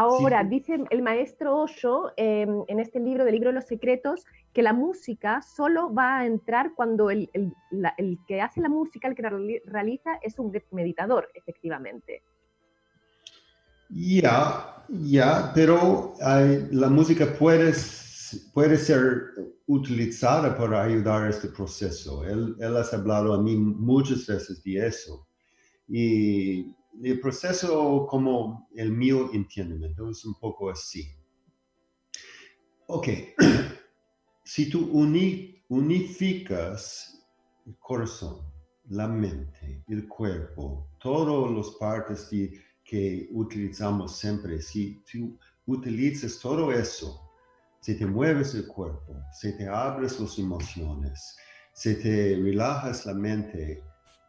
Ahora, 0.00 0.44
dice 0.44 0.78
el 0.88 1.02
maestro 1.02 1.58
Osho 1.58 2.12
em, 2.16 2.64
en 2.68 2.80
este 2.80 2.98
libro, 2.98 3.22
del 3.22 3.34
libro 3.34 3.50
de 3.50 3.56
los 3.56 3.66
secretos, 3.66 4.24
que 4.54 4.62
la 4.62 4.72
música 4.72 5.42
solo 5.42 5.92
va 5.92 6.20
a 6.20 6.26
entrar 6.26 6.72
cuando 6.74 7.10
el, 7.10 7.28
que 8.26 8.40
hace 8.40 8.62
la 8.62 8.70
música, 8.70 9.08
el 9.08 9.14
que 9.14 9.20
la 9.20 9.32
realiza, 9.66 10.12
es 10.22 10.38
un 10.38 10.52
meditador, 10.70 11.28
efectivamente. 11.34 12.22
Ya, 13.90 14.86
ya, 14.88 15.52
pero 15.54 16.14
la 16.70 16.88
música 16.88 17.26
puede, 17.38 17.74
puede 18.54 18.78
ser 18.78 19.34
utilizada 19.66 20.56
para 20.56 20.82
ayudar 20.84 21.24
a 21.24 21.28
este 21.28 21.48
proceso. 21.48 22.24
Él, 22.24 22.56
él 22.58 22.74
ha 22.74 22.96
hablado 22.96 23.34
a 23.34 23.42
mí 23.42 23.54
muchas 23.54 24.26
veces 24.26 24.64
de 24.64 24.86
eso. 24.86 25.26
Y 25.86 26.74
el 27.02 27.20
proceso 27.20 28.06
como 28.08 28.68
el 28.74 28.92
mío 28.92 29.30
entendimiento 29.32 30.10
es 30.10 30.24
un 30.24 30.34
poco 30.34 30.70
así. 30.70 31.08
Ok, 32.86 33.08
si 34.44 34.68
tú 34.68 34.90
unificas 35.68 37.24
el 37.66 37.76
corazón, 37.78 38.40
la 38.88 39.06
mente, 39.06 39.84
el 39.88 40.08
cuerpo, 40.08 40.88
todas 41.00 41.52
las 41.52 41.70
partes 41.76 42.28
que 42.84 43.28
utilizamos 43.32 44.16
siempre, 44.16 44.60
si 44.60 45.00
tú 45.10 45.38
utilizas 45.66 46.40
todo 46.40 46.72
eso, 46.72 47.20
si 47.80 47.94
te 47.94 48.04
mueves 48.04 48.54
el 48.54 48.66
cuerpo, 48.66 49.14
si 49.32 49.56
te 49.56 49.68
abres 49.68 50.18
las 50.18 50.38
emociones, 50.38 51.36
si 51.72 51.94
te 51.94 52.36
relajas 52.36 53.06
la 53.06 53.14
mente 53.14 53.82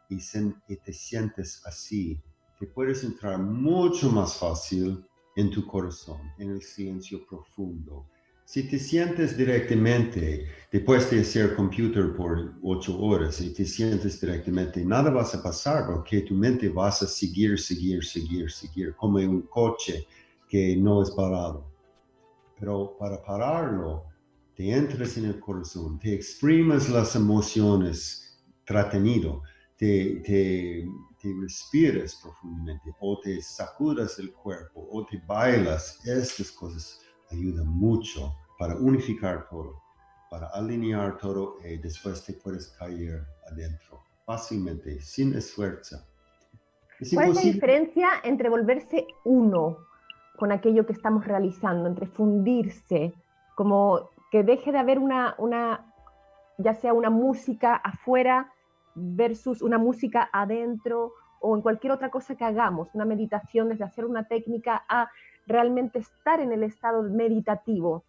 y, 0.09 0.19
y 0.67 0.75
te 0.77 0.93
sientes 0.93 1.61
así, 1.65 2.21
que 2.61 2.67
puedes 2.67 3.03
entrar 3.03 3.39
mucho 3.39 4.11
más 4.11 4.35
fácil 4.35 5.03
en 5.35 5.49
tu 5.49 5.65
corazón, 5.65 6.21
en 6.37 6.51
el 6.51 6.61
silencio 6.61 7.25
profundo. 7.25 8.05
Si 8.45 8.69
te 8.69 8.77
sientes 8.77 9.35
directamente, 9.35 10.45
después 10.71 11.09
de 11.09 11.21
hacer 11.21 11.55
computer 11.55 12.15
por 12.15 12.53
ocho 12.61 13.01
horas 13.01 13.41
y 13.41 13.51
te 13.51 13.65
sientes 13.65 14.21
directamente, 14.21 14.85
nada 14.85 15.09
vas 15.09 15.33
a 15.33 15.41
pasar 15.41 15.87
porque 15.87 16.21
tu 16.21 16.35
mente 16.35 16.69
vas 16.69 17.01
a 17.01 17.07
seguir, 17.07 17.57
seguir, 17.59 18.05
seguir, 18.05 18.51
seguir, 18.51 18.93
como 18.95 19.17
un 19.17 19.41
coche 19.47 20.05
que 20.47 20.77
no 20.77 21.01
es 21.01 21.09
parado. 21.09 21.65
Pero 22.59 22.95
para 22.99 23.23
pararlo, 23.23 24.03
te 24.55 24.69
entras 24.69 25.17
en 25.17 25.25
el 25.25 25.39
corazón, 25.39 25.97
te 25.97 26.13
exprimes 26.13 26.89
las 26.89 27.15
emociones 27.15 28.39
tratenido, 28.65 29.41
te, 29.81 30.21
te 30.23 30.85
te 31.21 31.33
respiras 31.39 32.15
profundamente 32.15 32.93
o 32.99 33.19
te 33.19 33.41
sacudas 33.41 34.17
el 34.17 34.33
cuerpo 34.33 34.87
o 34.91 35.05
te 35.05 35.21
bailas, 35.27 35.99
estas 36.05 36.51
cosas 36.51 37.01
ayudan 37.31 37.67
mucho 37.67 38.33
para 38.57 38.75
unificar 38.75 39.47
todo, 39.49 39.81
para 40.29 40.47
alinear 40.47 41.17
todo 41.17 41.57
y 41.63 41.77
después 41.77 42.25
te 42.25 42.33
puedes 42.33 42.69
caer 42.79 43.23
adentro 43.51 44.01
fácilmente, 44.25 44.99
sin 45.01 45.35
esfuerzo. 45.35 45.97
¿Cuál 47.13 47.29
es 47.29 47.35
la 47.35 47.41
diferencia 47.41 48.09
entre 48.23 48.49
volverse 48.49 49.07
uno 49.23 49.77
con 50.37 50.51
aquello 50.51 50.85
que 50.85 50.93
estamos 50.93 51.25
realizando, 51.25 51.87
entre 51.87 52.07
fundirse, 52.07 53.13
como 53.55 54.09
que 54.31 54.43
deje 54.43 54.71
de 54.71 54.79
haber 54.79 54.97
una, 54.97 55.35
una 55.37 55.93
ya 56.57 56.73
sea 56.73 56.93
una 56.93 57.09
música 57.09 57.75
afuera 57.75 58.51
versus 58.95 59.61
una 59.61 59.77
música 59.77 60.29
adentro 60.31 61.13
o 61.41 61.55
en 61.55 61.61
cualquier 61.61 61.93
otra 61.93 62.11
cosa 62.11 62.35
que 62.35 62.45
hagamos, 62.45 62.89
una 62.93 63.05
meditación, 63.05 63.69
desde 63.69 63.83
hacer 63.83 64.05
una 64.05 64.27
técnica 64.27 64.85
a 64.87 65.09
realmente 65.47 65.99
estar 65.99 66.39
en 66.39 66.51
el 66.51 66.63
estado 66.63 67.03
meditativo. 67.03 68.05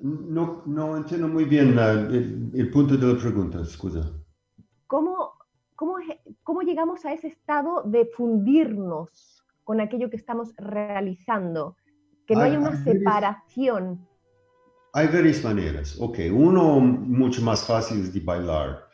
No, 0.00 0.62
no 0.66 0.96
entiendo 0.96 1.28
muy 1.28 1.44
bien 1.44 1.78
el, 1.78 2.70
punto 2.70 2.96
de 2.96 3.06
la 3.06 3.18
pregunta, 3.18 3.58
excusa. 3.58 4.10
¿Cómo, 4.88 5.34
cómo, 5.76 5.96
¿Cómo 6.42 6.62
llegamos 6.62 7.04
a 7.04 7.12
ese 7.12 7.28
estado 7.28 7.82
de 7.84 8.06
fundirnos 8.06 9.44
con 9.62 9.80
aquello 9.80 10.10
que 10.10 10.16
estamos 10.16 10.54
realizando? 10.56 11.76
Que 12.26 12.34
no 12.34 12.40
hay, 12.40 12.56
una 12.56 12.82
separación. 12.82 14.04
hay 14.92 15.06
varias 15.06 15.44
maneras. 15.44 15.96
Ok, 16.00 16.18
uno 16.32 16.80
mucho 16.80 17.42
más 17.42 17.64
fácil 17.64 18.00
es 18.00 18.12
de 18.12 18.20
bailar. 18.20 18.91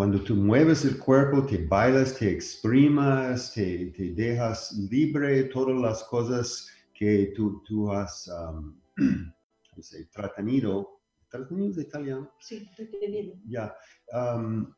Cuando 0.00 0.18
tú 0.22 0.34
mueves 0.34 0.86
el 0.86 0.98
cuerpo, 0.98 1.44
te 1.44 1.58
bailas, 1.66 2.16
te 2.16 2.30
exprimas, 2.30 3.52
te, 3.52 3.92
te 3.94 4.14
dejas 4.14 4.72
libre 4.90 5.44
todas 5.52 5.78
las 5.78 6.02
cosas 6.04 6.70
que 6.94 7.34
tú, 7.36 7.62
tú 7.66 7.92
has 7.92 8.26
um, 8.28 8.74
tratado. 10.10 11.02
¿Tratado 11.28 11.54
de 11.54 11.82
italiano? 11.82 12.32
Sí, 12.40 12.66
tratado. 12.74 13.34
Ya. 13.46 13.74
Um, 14.14 14.72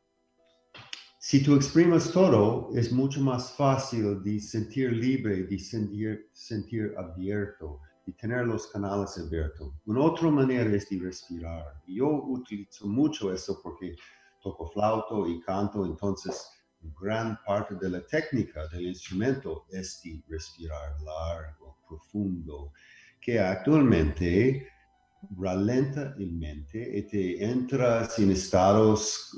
si 1.19 1.41
tú 1.41 1.55
exprimas 1.55 2.11
todo, 2.11 2.71
es 2.75 2.91
mucho 2.91 3.21
más 3.21 3.53
fácil 3.53 4.21
de 4.23 4.41
sentir 4.41 4.91
libre, 4.91 5.43
de 5.43 5.57
sentir, 5.57 6.29
sentir 6.33 6.93
abierto, 6.97 7.79
de 8.05 8.11
tener 8.11 8.45
los 8.45 8.67
canales 8.67 9.17
abiertos. 9.17 9.71
Una 9.85 10.01
otra 10.01 10.29
manera 10.29 10.69
es 10.75 10.89
de 10.89 10.99
respirar. 10.99 11.81
Yo 11.87 12.09
utilizo 12.25 12.87
mucho 12.87 13.31
eso 13.31 13.61
porque 13.63 13.95
toco 14.43 14.67
flauto 14.67 15.27
y 15.27 15.39
canto, 15.41 15.85
entonces 15.85 16.49
gran 17.01 17.39
parte 17.45 17.75
de 17.75 17.89
la 17.89 18.05
técnica 18.05 18.67
del 18.67 18.87
instrumento 18.87 19.65
es 19.71 20.01
de 20.03 20.21
respirar 20.27 20.99
largo, 21.01 21.77
profundo, 21.87 22.73
que 23.21 23.39
actualmente 23.39 24.67
ralenta 25.39 26.13
el 26.19 26.33
mente 26.33 26.97
y 26.97 27.01
te 27.03 27.43
entras 27.43 28.19
en 28.19 28.31
estados 28.31 29.31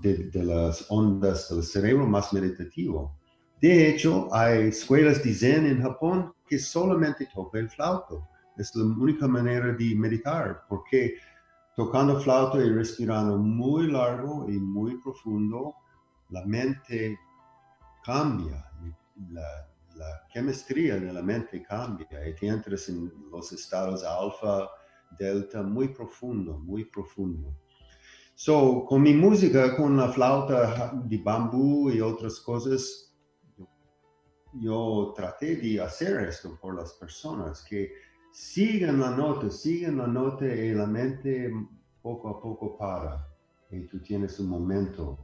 de, 0.00 0.30
de, 0.30 0.44
las 0.44 0.86
ondas 0.88 1.48
del 1.48 1.64
cerebro 1.64 2.06
más 2.06 2.32
meditativo. 2.32 3.18
De 3.60 3.88
hecho, 3.88 4.32
hay 4.32 4.68
escuelas 4.68 5.24
de 5.24 5.34
Zen 5.34 5.66
en 5.66 5.82
Japón 5.82 6.32
que 6.48 6.60
solamente 6.60 7.28
tocan 7.34 7.62
el 7.62 7.70
flauto. 7.70 8.28
Es 8.56 8.74
la 8.76 8.84
única 8.84 9.26
manera 9.26 9.72
de 9.72 9.94
meditar, 9.96 10.62
porque 10.68 11.16
tocando 11.78 12.18
flauta 12.18 12.58
y 12.58 12.70
respirando 12.70 13.38
muy 13.38 13.86
largo 13.86 14.50
y 14.50 14.58
muy 14.58 15.00
profundo, 15.00 15.76
la 16.30 16.44
mente 16.44 17.16
cambia, 18.04 18.68
la, 19.30 19.70
la 19.94 20.26
chemistría 20.32 20.96
de 20.96 21.12
la 21.12 21.22
mente 21.22 21.62
cambia 21.62 22.28
y 22.28 22.34
te 22.34 22.48
entras 22.48 22.88
en 22.88 23.12
los 23.30 23.52
estados 23.52 24.02
alfa, 24.02 24.68
delta, 25.20 25.62
muy 25.62 25.86
profundo, 25.86 26.58
muy 26.58 26.84
profundo. 26.84 27.56
So, 28.34 28.84
con 28.84 29.02
mi 29.02 29.14
música, 29.14 29.76
con 29.76 29.96
la 29.96 30.08
flauta 30.08 30.92
de 31.04 31.18
bambú 31.18 31.90
y 31.90 32.00
otras 32.00 32.40
cosas, 32.40 33.14
yo 34.54 35.12
traté 35.14 35.54
de 35.54 35.80
hacer 35.80 36.28
esto 36.28 36.58
por 36.60 36.74
las 36.74 36.94
personas 36.94 37.64
que 37.64 37.92
siguen 38.32 39.00
la 39.00 39.10
nota, 39.10 39.50
siguen 39.50 39.98
la 39.98 40.06
nota 40.06 40.46
y 40.46 40.72
la 40.72 40.86
mente 40.86 41.52
poco 42.02 42.28
a 42.28 42.40
poco 42.40 42.76
para 42.76 43.26
y 43.70 43.80
tú 43.86 43.98
tienes 44.00 44.38
un 44.40 44.48
momento 44.48 45.18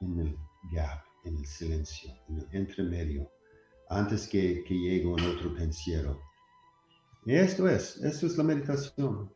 en 0.00 0.20
el 0.20 0.36
gap, 0.72 1.00
en 1.24 1.36
el 1.36 1.46
silencio, 1.46 2.10
en 2.28 2.38
el 2.38 2.48
entremedio, 2.52 3.30
antes 3.88 4.28
que, 4.28 4.64
que 4.64 4.74
llegue 4.74 5.06
un 5.06 5.20
otro 5.20 5.54
pensiero. 5.54 6.20
Y 7.24 7.34
esto 7.34 7.68
es, 7.68 7.96
esto 8.04 8.26
es 8.26 8.36
la 8.36 8.44
meditación. 8.44 9.30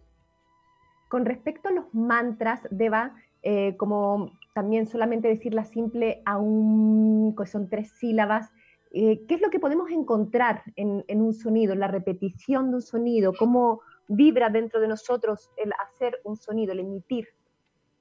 Con 1.08 1.24
respecto 1.24 1.68
a 1.68 1.72
los 1.72 1.92
mantras, 1.92 2.60
Deva, 2.70 3.16
eh, 3.42 3.76
como 3.76 4.30
también 4.54 4.86
solamente 4.86 5.28
decir 5.28 5.54
la 5.54 5.64
simple 5.64 6.22
aún, 6.24 7.34
que 7.36 7.46
son 7.46 7.68
tres 7.68 7.90
sílabas, 7.92 8.50
eh, 8.92 9.24
¿qué 9.26 9.36
es 9.36 9.40
lo 9.40 9.50
que 9.50 9.60
podemos 9.60 9.90
encontrar 9.90 10.62
en, 10.74 11.22
un 11.22 11.32
sonido, 11.32 11.74
la 11.74 11.86
repetición 11.86 12.70
de 12.70 12.76
un 12.76 12.82
sonido? 12.82 13.32
¿Cómo 13.38 13.82
vibra 14.08 14.50
dentro 14.50 14.80
de 14.80 14.88
nosotros 14.88 15.50
el 15.56 15.72
hacer 15.72 16.20
un 16.24 16.36
sonido, 16.36 16.72
el 16.72 16.80
emitir 16.80 17.28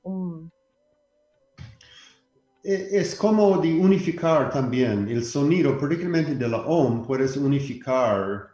un... 0.03 0.51
E, 2.63 2.89
es 2.91 3.15
como 3.15 3.59
de 3.59 3.79
unificar 3.79 4.49
también 4.51 5.07
el 5.09 5.23
sonido, 5.23 5.77
particularmente 5.77 6.35
de 6.35 6.47
la 6.47 6.65
OM, 6.65 7.05
puedes 7.05 7.37
unificar 7.37 8.47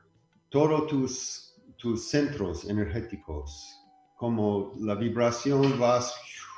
todos 0.50 0.88
tus, 0.88 1.56
tus 1.78 2.10
centros 2.10 2.70
energéticos, 2.70 3.82
como 4.18 4.74
la 4.80 4.96
vibración 4.96 5.82
va 5.82 6.02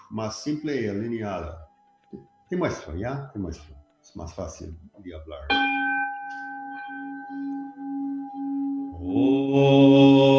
más 0.09 0.41
simple 0.41 0.81
y 0.81 0.87
alineada. 0.87 1.69
Te 2.49 2.57
muestro, 2.57 2.95
¿ya? 2.95 3.29
Te 3.31 3.39
muestro. 3.39 3.86
Más 4.17 4.33
fácil 4.33 4.77
de 4.97 5.15
hablar. 5.15 5.47
Si 8.99 10.36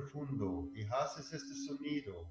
profundo 0.00 0.70
y 0.74 0.84
haces 0.86 1.32
este 1.32 1.54
sonido, 1.54 2.26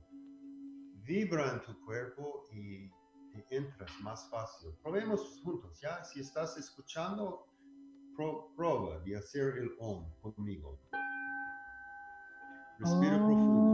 vibra 1.06 1.54
en 1.54 1.62
tu 1.62 1.80
cuerpo 1.86 2.46
y 2.52 2.90
te 3.32 3.46
entras 3.56 3.92
más 4.02 4.28
fácil. 4.30 4.72
Probemos 4.82 5.40
juntos, 5.44 5.80
¿ya? 5.82 6.04
Si 6.04 6.20
estás 6.20 6.58
escuchando, 6.58 7.46
pro- 8.16 8.52
prueba 8.56 9.00
de 9.00 9.18
hacer 9.18 9.58
el 9.58 9.72
OM 9.80 10.06
conmigo. 10.22 10.80
Respira 12.80 13.18
profundo. 13.18 13.69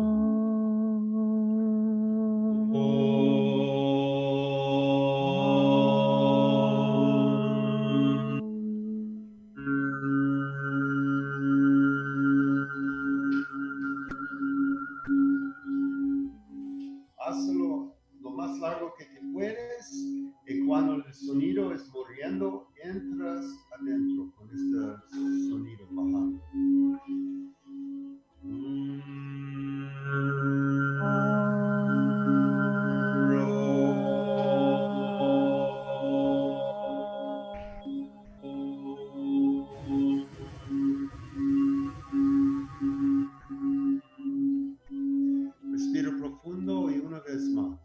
Profundo 47.26 47.80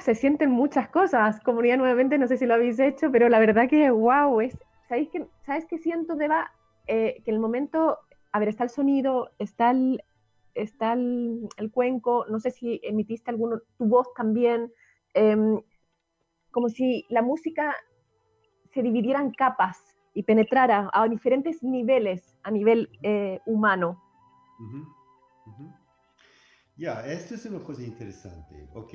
Se 0.00 0.14
sienten 0.14 0.50
muchas 0.50 0.88
cosas. 0.88 1.40
Comunidad 1.40 1.78
nuevamente, 1.78 2.18
no 2.18 2.26
sé 2.26 2.36
si 2.36 2.46
lo 2.46 2.54
habéis 2.54 2.78
hecho, 2.78 3.10
pero 3.12 3.28
la 3.28 3.38
verdad 3.38 3.68
que 3.68 3.90
wow, 3.90 4.40
es, 4.40 4.56
¿sabéis 4.88 5.08
qué, 5.10 5.26
¿sabes 5.44 5.66
qué 5.66 5.78
siento, 5.78 6.16
Deba? 6.16 6.50
Eh, 6.86 7.22
que 7.24 7.30
el 7.30 7.38
momento, 7.38 7.98
a 8.32 8.38
ver, 8.38 8.48
está 8.48 8.64
el 8.64 8.70
sonido, 8.70 9.30
está 9.38 9.70
el, 9.70 10.02
está 10.54 10.94
el, 10.94 11.48
cuenco, 11.72 12.26
no 12.28 12.40
sé 12.40 12.50
si 12.50 12.80
emitiste 12.82 13.30
alguno, 13.30 13.60
tu 13.78 13.86
voz 13.86 14.12
también, 14.14 14.72
em, 15.14 15.60
como 16.50 16.68
si 16.68 17.06
la 17.08 17.22
música 17.22 17.76
se 18.72 18.82
dividiera 18.82 19.20
en 19.20 19.30
capas 19.32 19.78
y 20.14 20.22
penetrara 20.22 20.90
a 20.92 21.08
diferentes 21.08 21.62
niveles 21.62 22.36
a 22.42 22.50
nivel 22.50 22.88
eh, 23.02 23.40
humano. 23.46 24.02
Ya, 26.76 27.06
esto 27.06 27.34
es 27.34 27.44
una 27.46 27.62
cosa 27.62 27.82
interesante, 27.82 28.68
¿ok? 28.74 28.94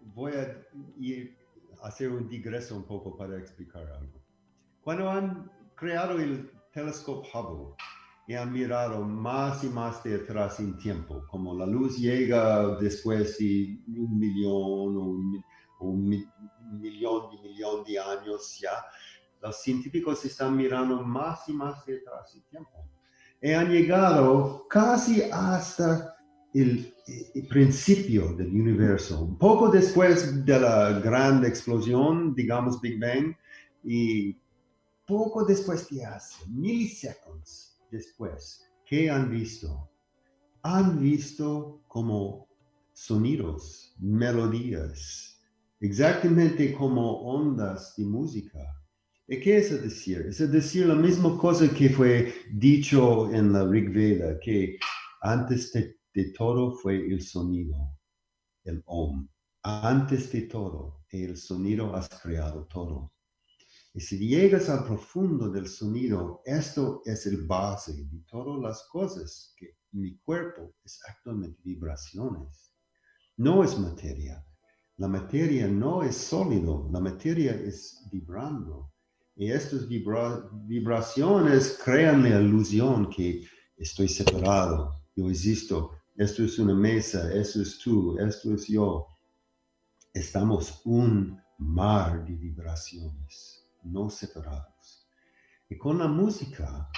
Voy 0.00 0.32
a 0.32 0.66
ir 0.98 1.36
hacer 1.82 2.10
un 2.10 2.28
digreso 2.28 2.76
un 2.76 2.84
poco 2.84 3.16
para 3.16 3.38
explicar 3.38 3.86
algo. 3.86 4.20
Cuando 4.80 5.10
han 5.10 5.50
creado 5.74 6.18
el 6.18 6.50
telescopio 6.72 7.30
Hubble 7.32 7.74
y 8.26 8.34
han 8.34 8.52
mirado 8.52 9.04
más 9.04 9.62
y 9.64 9.68
más 9.68 10.02
de 10.02 10.16
atrás 10.16 10.60
en 10.60 10.76
tiempo, 10.78 11.24
como 11.30 11.54
la 11.54 11.66
luz 11.66 11.98
llega 11.98 12.76
después 12.76 13.38
de 13.38 13.78
un 13.96 14.18
millón 14.18 14.96
o 14.96 15.00
un, 15.00 15.44
un 15.80 16.08
mi- 16.08 16.26
millón 16.72 17.30
de 17.30 17.42
millón 17.48 17.84
de 17.84 17.98
años 17.98 18.58
ya, 18.60 18.84
los 19.40 19.60
científicos 19.62 20.24
están 20.24 20.56
mirando 20.56 21.02
más 21.02 21.48
y 21.48 21.52
más 21.52 21.84
de 21.86 21.98
atrás 21.98 22.34
en 22.34 22.42
tiempo 22.50 22.90
y 23.40 23.52
han 23.52 23.70
llegado 23.70 24.66
casi 24.68 25.22
hasta 25.30 26.16
el 26.52 26.92
principio 27.48 28.32
del 28.34 28.48
universo, 28.48 29.22
un 29.24 29.38
poco 29.38 29.68
después 29.68 30.44
de 30.44 30.60
la 30.60 31.00
gran 31.00 31.44
explosión, 31.44 32.34
digamos 32.34 32.80
Big 32.80 33.00
Bang, 33.00 33.34
y 33.84 34.36
poco 35.06 35.44
después 35.44 35.88
de 35.88 36.04
hace, 36.04 36.46
milisegundos 36.48 37.80
después, 37.90 38.62
¿qué 38.86 39.10
han 39.10 39.30
visto? 39.30 39.90
Han 40.62 41.00
visto 41.00 41.82
como 41.88 42.48
sonidos, 42.92 43.94
melodías, 43.98 45.40
exactamente 45.80 46.72
como 46.74 47.20
ondas 47.22 47.94
de 47.96 48.04
música. 48.04 48.58
¿Y 49.28 49.40
qué 49.40 49.58
es 49.58 49.82
decir? 49.82 50.26
Es 50.28 50.38
decir 50.50 50.86
la 50.86 50.94
misma 50.94 51.36
cosa 51.38 51.68
que 51.72 51.90
fue 51.90 52.34
dicho 52.52 53.30
en 53.32 53.52
la 53.52 53.66
Rig 53.66 53.90
Veda, 53.92 54.38
que 54.40 54.78
antes 55.20 55.72
de, 55.72 55.97
de 56.14 56.32
todo 56.32 56.72
fue 56.72 56.96
el 56.96 57.22
sonido, 57.22 57.98
el 58.64 58.82
Om. 58.86 59.28
Antes 59.62 60.32
de 60.32 60.42
todo, 60.42 61.04
el 61.10 61.36
sonido 61.36 61.94
has 61.94 62.08
creado 62.08 62.66
todo. 62.66 63.12
Y 63.94 64.00
si 64.00 64.18
llegas 64.18 64.68
al 64.68 64.84
profundo 64.84 65.50
del 65.50 65.66
sonido, 65.66 66.42
esto 66.44 67.02
es 67.04 67.26
el 67.26 67.46
base 67.46 67.94
de 67.94 68.20
todas 68.28 68.60
las 68.60 68.86
cosas 68.90 69.54
que 69.56 69.76
mi 69.92 70.16
cuerpo 70.18 70.74
es 70.84 71.00
actualmente 71.08 71.60
vibraciones. 71.64 72.74
No 73.36 73.64
es 73.64 73.78
materia. 73.78 74.44
La 74.96 75.08
materia 75.08 75.68
no 75.68 76.02
es 76.02 76.16
sólido, 76.16 76.88
la 76.92 77.00
materia 77.00 77.52
es 77.54 78.06
vibrando. 78.10 78.92
Y 79.36 79.50
estas 79.50 79.88
vibra- 79.88 80.48
vibraciones 80.66 81.78
crean 81.84 82.24
la 82.24 82.40
ilusión 82.40 83.08
que 83.08 83.46
estoy 83.76 84.08
separado, 84.08 85.00
yo 85.14 85.30
existo, 85.30 85.92
esto 86.18 86.42
es 86.42 86.58
una 86.58 86.74
mesa, 86.74 87.32
esto 87.32 87.62
es 87.62 87.78
tú, 87.78 88.18
esto 88.18 88.52
es 88.52 88.66
yo. 88.66 89.06
Estamos 90.12 90.82
un 90.84 91.40
mar 91.58 92.24
de 92.26 92.34
vibraciones, 92.34 93.64
no 93.84 94.10
separados. 94.10 95.08
Y 95.68 95.78
con 95.78 95.98
la 95.98 96.08
música 96.08 96.90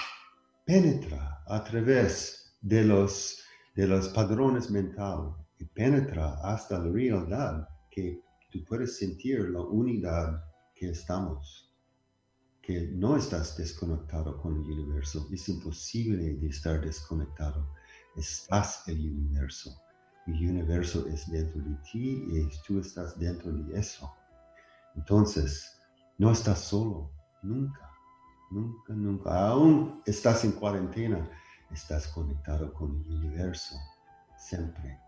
penetra 0.64 1.42
a 1.46 1.62
través 1.62 2.56
de 2.62 2.82
los, 2.82 3.42
de 3.74 3.86
los 3.86 4.08
padrones 4.08 4.70
mentales 4.70 5.34
y 5.58 5.66
penetra 5.66 6.40
hasta 6.42 6.78
la 6.78 6.90
realidad 6.90 7.68
que 7.90 8.22
tú 8.50 8.64
puedes 8.64 8.96
sentir 8.96 9.50
la 9.50 9.60
unidad 9.60 10.42
que 10.74 10.88
estamos 10.88 11.70
que 12.62 12.88
no 12.92 13.16
estás 13.16 13.56
desconectado 13.56 14.40
con 14.40 14.56
el 14.56 14.70
universo. 14.70 15.26
Es 15.32 15.48
imposible 15.48 16.34
de 16.34 16.46
estar 16.46 16.80
desconectado. 16.80 17.74
Estás 18.20 18.86
el 18.86 19.00
universo. 19.00 19.70
El 20.26 20.50
universo 20.50 21.06
es 21.06 21.30
dentro 21.30 21.58
de 21.62 21.74
ti 21.90 22.22
y 22.28 22.50
tú 22.66 22.78
estás 22.78 23.18
dentro 23.18 23.50
de 23.50 23.78
eso. 23.78 24.14
Entonces, 24.94 25.80
no 26.18 26.30
estás 26.30 26.58
solo, 26.58 27.10
nunca, 27.42 27.90
nunca, 28.50 28.92
nunca. 28.92 29.48
Aún 29.48 30.02
estás 30.04 30.44
en 30.44 30.52
cuarentena, 30.52 31.30
estás 31.72 32.08
conectado 32.08 32.74
con 32.74 32.90
el 33.06 33.10
universo, 33.10 33.74
siempre. 34.36 34.98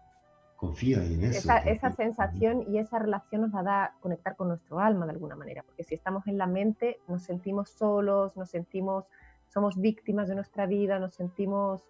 Confía 0.56 1.04
en 1.04 1.24
eso. 1.24 1.40
Esa, 1.40 1.58
esa 1.58 1.90
sensación 1.90 2.64
y 2.66 2.78
esa 2.78 2.98
relación 2.98 3.42
nos 3.42 3.52
la 3.52 3.62
da 3.62 3.94
conectar 4.00 4.36
con 4.36 4.48
nuestro 4.48 4.80
alma 4.80 5.04
de 5.04 5.12
alguna 5.12 5.36
manera, 5.36 5.62
porque 5.64 5.84
si 5.84 5.94
estamos 5.94 6.26
en 6.28 6.38
la 6.38 6.46
mente 6.46 6.98
nos 7.08 7.24
sentimos 7.24 7.68
solos, 7.68 8.34
nos 8.38 8.48
sentimos, 8.48 9.04
somos 9.48 9.78
víctimas 9.78 10.28
de 10.28 10.34
nuestra 10.34 10.64
vida, 10.64 10.98
nos 10.98 11.12
sentimos 11.12 11.82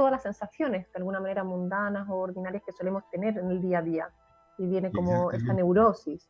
todas 0.00 0.12
las 0.12 0.22
sensaciones, 0.22 0.86
de 0.90 0.96
alguna 0.96 1.20
manera 1.20 1.44
mundanas 1.44 2.08
o 2.08 2.14
ordinarias 2.14 2.62
que 2.64 2.72
solemos 2.72 3.02
tener 3.10 3.36
en 3.36 3.50
el 3.50 3.60
día 3.60 3.80
a 3.80 3.82
día. 3.82 4.08
Y 4.56 4.66
viene 4.66 4.90
como 4.90 5.30
esta 5.30 5.52
neurosis. 5.52 6.26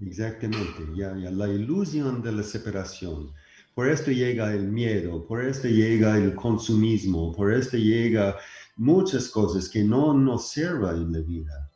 Exactamente, 0.00 0.82
ya, 0.94 1.14
ya, 1.14 1.30
la 1.30 1.46
ilusión 1.46 2.22
de 2.22 2.32
la 2.32 2.42
separación. 2.42 3.32
Por 3.74 3.90
esto 3.90 4.10
llega 4.10 4.50
el 4.50 4.68
miedo, 4.68 5.26
por 5.26 5.44
esto 5.44 5.68
llega 5.68 6.16
el 6.16 6.34
consumismo, 6.34 7.34
por 7.36 7.52
esto 7.52 7.76
llega 7.76 8.38
muchas 8.76 9.28
cosas 9.28 9.68
que 9.68 9.84
no 9.84 10.14
nos 10.14 10.48
sirven 10.48 10.96
en 10.96 11.12
la 11.12 11.18
vida. 11.18 11.70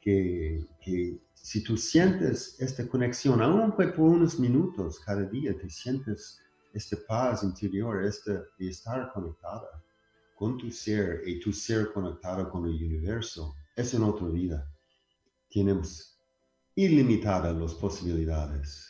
Que, 0.00 0.64
que 0.80 1.18
si 1.34 1.64
tú 1.64 1.76
sientes 1.76 2.54
esta 2.60 2.86
conexión, 2.86 3.42
aunque 3.42 3.88
por 3.88 4.08
unos 4.08 4.38
minutos 4.38 5.00
cada 5.00 5.24
día, 5.24 5.52
te 5.58 5.68
sientes 5.68 6.40
esta 6.72 6.96
paz 7.08 7.42
interior, 7.42 8.04
este 8.04 8.34
de 8.56 8.68
estar 8.68 9.12
conectada 9.12 9.82
con 10.40 10.56
tu 10.56 10.70
ser 10.70 11.20
y 11.26 11.38
tu 11.38 11.52
ser 11.52 11.92
conectado 11.92 12.48
con 12.48 12.64
el 12.64 12.82
universo, 12.82 13.56
es 13.76 13.92
en 13.92 14.02
otra 14.02 14.26
vida. 14.28 14.66
Tenemos 15.50 16.18
ilimitadas 16.74 17.54
las 17.54 17.74
posibilidades. 17.74 18.88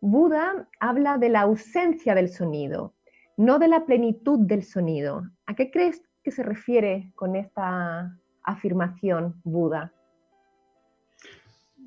Buda 0.00 0.68
habla 0.78 1.18
de 1.18 1.28
la 1.30 1.40
ausencia 1.40 2.14
del 2.14 2.28
sonido, 2.28 2.94
no 3.36 3.58
de 3.58 3.66
la 3.66 3.84
plenitud 3.84 4.38
del 4.38 4.62
sonido. 4.62 5.24
¿A 5.46 5.56
qué 5.56 5.72
crees 5.72 6.04
que 6.22 6.30
se 6.30 6.44
refiere 6.44 7.12
con 7.16 7.34
esta 7.34 8.16
afirmación 8.44 9.40
Buda? 9.42 9.92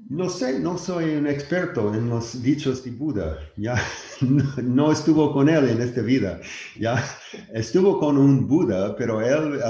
No 0.09 0.29
sé, 0.29 0.59
no 0.59 0.77
soy 0.77 1.15
un 1.15 1.27
experto 1.27 1.93
en 1.93 2.09
los 2.09 2.41
dichos 2.41 2.83
de 2.83 2.91
Buda, 2.91 3.39
ya 3.55 3.75
no, 4.21 4.91
estuvo 4.91 5.31
con 5.31 5.47
él 5.47 5.69
en 5.69 5.81
esta 5.81 6.01
vida, 6.01 6.41
ya 6.77 7.03
estuvo 7.53 7.99
con 7.99 8.17
un 8.17 8.47
Buda, 8.47 8.95
pero 8.95 9.21
él, 9.21 9.61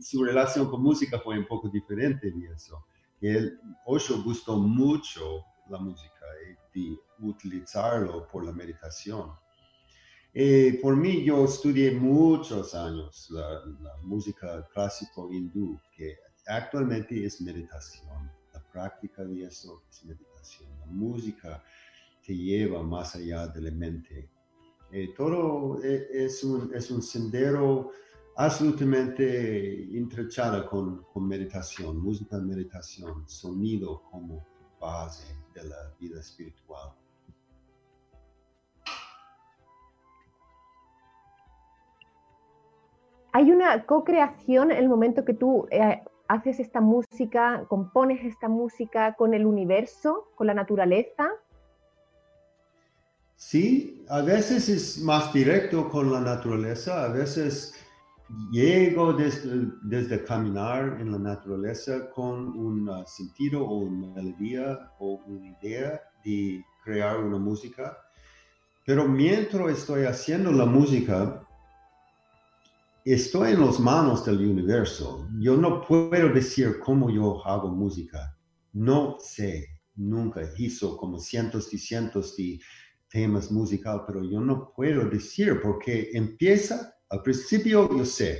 su 0.00 0.24
relación 0.24 0.68
con 0.68 0.82
música 0.82 1.20
fue 1.20 1.38
un 1.38 1.46
poco 1.46 1.68
diferente 1.68 2.30
de 2.30 2.46
eso. 2.54 2.84
Él, 3.20 3.60
Osho 3.86 4.22
gustó 4.22 4.56
mucho 4.56 5.44
la 5.68 5.78
música 5.78 6.26
y 6.74 6.96
utilizarlo 7.20 8.26
por 8.28 8.44
la 8.44 8.52
meditación. 8.52 9.30
Eh, 10.34 10.78
por 10.82 10.96
mí, 10.96 11.24
yo 11.24 11.44
estudié 11.44 11.92
muchos 11.92 12.74
años 12.74 13.28
la, 13.30 13.48
la 13.80 13.96
música 14.02 14.66
clásico 14.72 15.32
hindú, 15.32 15.80
que 15.96 16.16
actualmente 16.46 17.24
es 17.24 17.40
meditación 17.40 18.37
práctica 18.78 19.24
de 19.24 19.42
eso 19.42 19.82
es 19.90 20.04
meditación. 20.04 20.70
La 20.78 20.86
música 20.86 21.62
te 22.24 22.32
lleva 22.32 22.80
más 22.80 23.16
allá 23.16 23.48
de 23.48 23.60
la 23.60 23.72
mente. 23.72 24.30
Eh, 24.92 25.08
todo 25.16 25.82
eh, 25.82 26.06
es 26.12 26.44
un, 26.44 26.72
es 26.72 26.88
un 26.90 27.02
sendero 27.02 27.90
absolutamente 28.36 29.82
entrechado 29.98 30.64
con, 30.70 31.02
con 31.12 31.26
meditación, 31.26 31.98
música 31.98 32.38
meditación, 32.38 33.28
sonido 33.28 34.02
como 34.10 34.46
base 34.80 35.26
de 35.54 35.64
la 35.64 35.92
vida 35.98 36.20
espiritual. 36.20 36.92
Hay 43.32 43.50
una 43.50 43.84
co-creación 43.84 44.70
en 44.70 44.78
el 44.78 44.88
momento 44.88 45.24
que 45.24 45.34
tú 45.34 45.66
eh, 45.70 46.00
haces 46.28 46.60
esta 46.60 46.80
música, 46.80 47.64
compones 47.68 48.24
esta 48.24 48.48
música 48.48 49.14
con 49.14 49.34
el 49.34 49.46
universo, 49.46 50.30
con 50.36 50.46
la 50.46 50.54
naturaleza? 50.54 51.30
Sí, 53.36 54.04
a 54.08 54.20
veces 54.20 54.68
es 54.68 54.98
más 54.98 55.32
directo 55.32 55.88
con 55.88 56.12
la 56.12 56.20
naturaleza, 56.20 57.04
a 57.04 57.08
veces 57.08 57.74
llego 58.50 59.14
desde, 59.14 60.24
caminar 60.24 60.98
en 61.00 61.12
la 61.12 61.18
naturaleza 61.18 62.10
con 62.10 62.48
un 62.48 62.90
sentido 63.06 63.64
o 63.64 63.78
una 63.78 64.08
melodía 64.14 64.92
o 64.98 65.22
una 65.26 65.56
idea 65.62 66.00
de 66.24 66.64
crear 66.84 67.20
una 67.20 67.38
música. 67.38 67.96
Pero 68.84 69.06
mientras 69.06 69.70
estoy 69.70 70.04
haciendo 70.04 70.50
la 70.50 70.66
música, 70.66 71.47
estoy 73.12 73.52
en 73.52 73.64
las 73.64 73.80
manos 73.80 74.24
del 74.24 74.38
universo. 74.38 75.26
Yo 75.38 75.56
no 75.56 75.80
puedo 75.80 76.28
decir 76.28 76.78
cómo 76.80 77.10
yo 77.10 77.44
hago 77.46 77.68
música. 77.68 78.36
No 78.72 79.16
sé. 79.20 79.66
Nunca 79.94 80.42
hizo 80.58 80.96
como 80.96 81.18
cientos 81.18 81.72
y 81.72 81.78
cientos 81.78 82.36
de 82.36 82.60
temas 83.10 83.50
musicales, 83.50 84.02
pero 84.06 84.22
yo 84.22 84.40
no 84.40 84.72
puedo 84.74 85.08
decir 85.08 85.60
porque 85.62 86.10
empieza, 86.12 86.94
al 87.08 87.22
principio 87.22 87.88
yo 87.96 88.04
sé, 88.04 88.38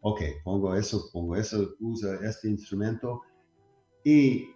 ok, 0.00 0.20
pongo 0.44 0.74
eso, 0.74 1.08
pongo 1.12 1.36
eso, 1.36 1.74
usa 1.80 2.18
este 2.22 2.48
instrumento 2.48 3.22
y 4.04 4.48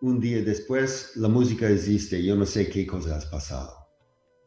un 0.00 0.20
día 0.20 0.42
después 0.42 1.12
la 1.16 1.28
música 1.28 1.68
existe, 1.68 2.24
yo 2.24 2.34
no 2.34 2.46
sé 2.46 2.68
qué 2.68 2.86
cosa 2.86 3.18
ha 3.18 3.30
pasado. 3.30 3.72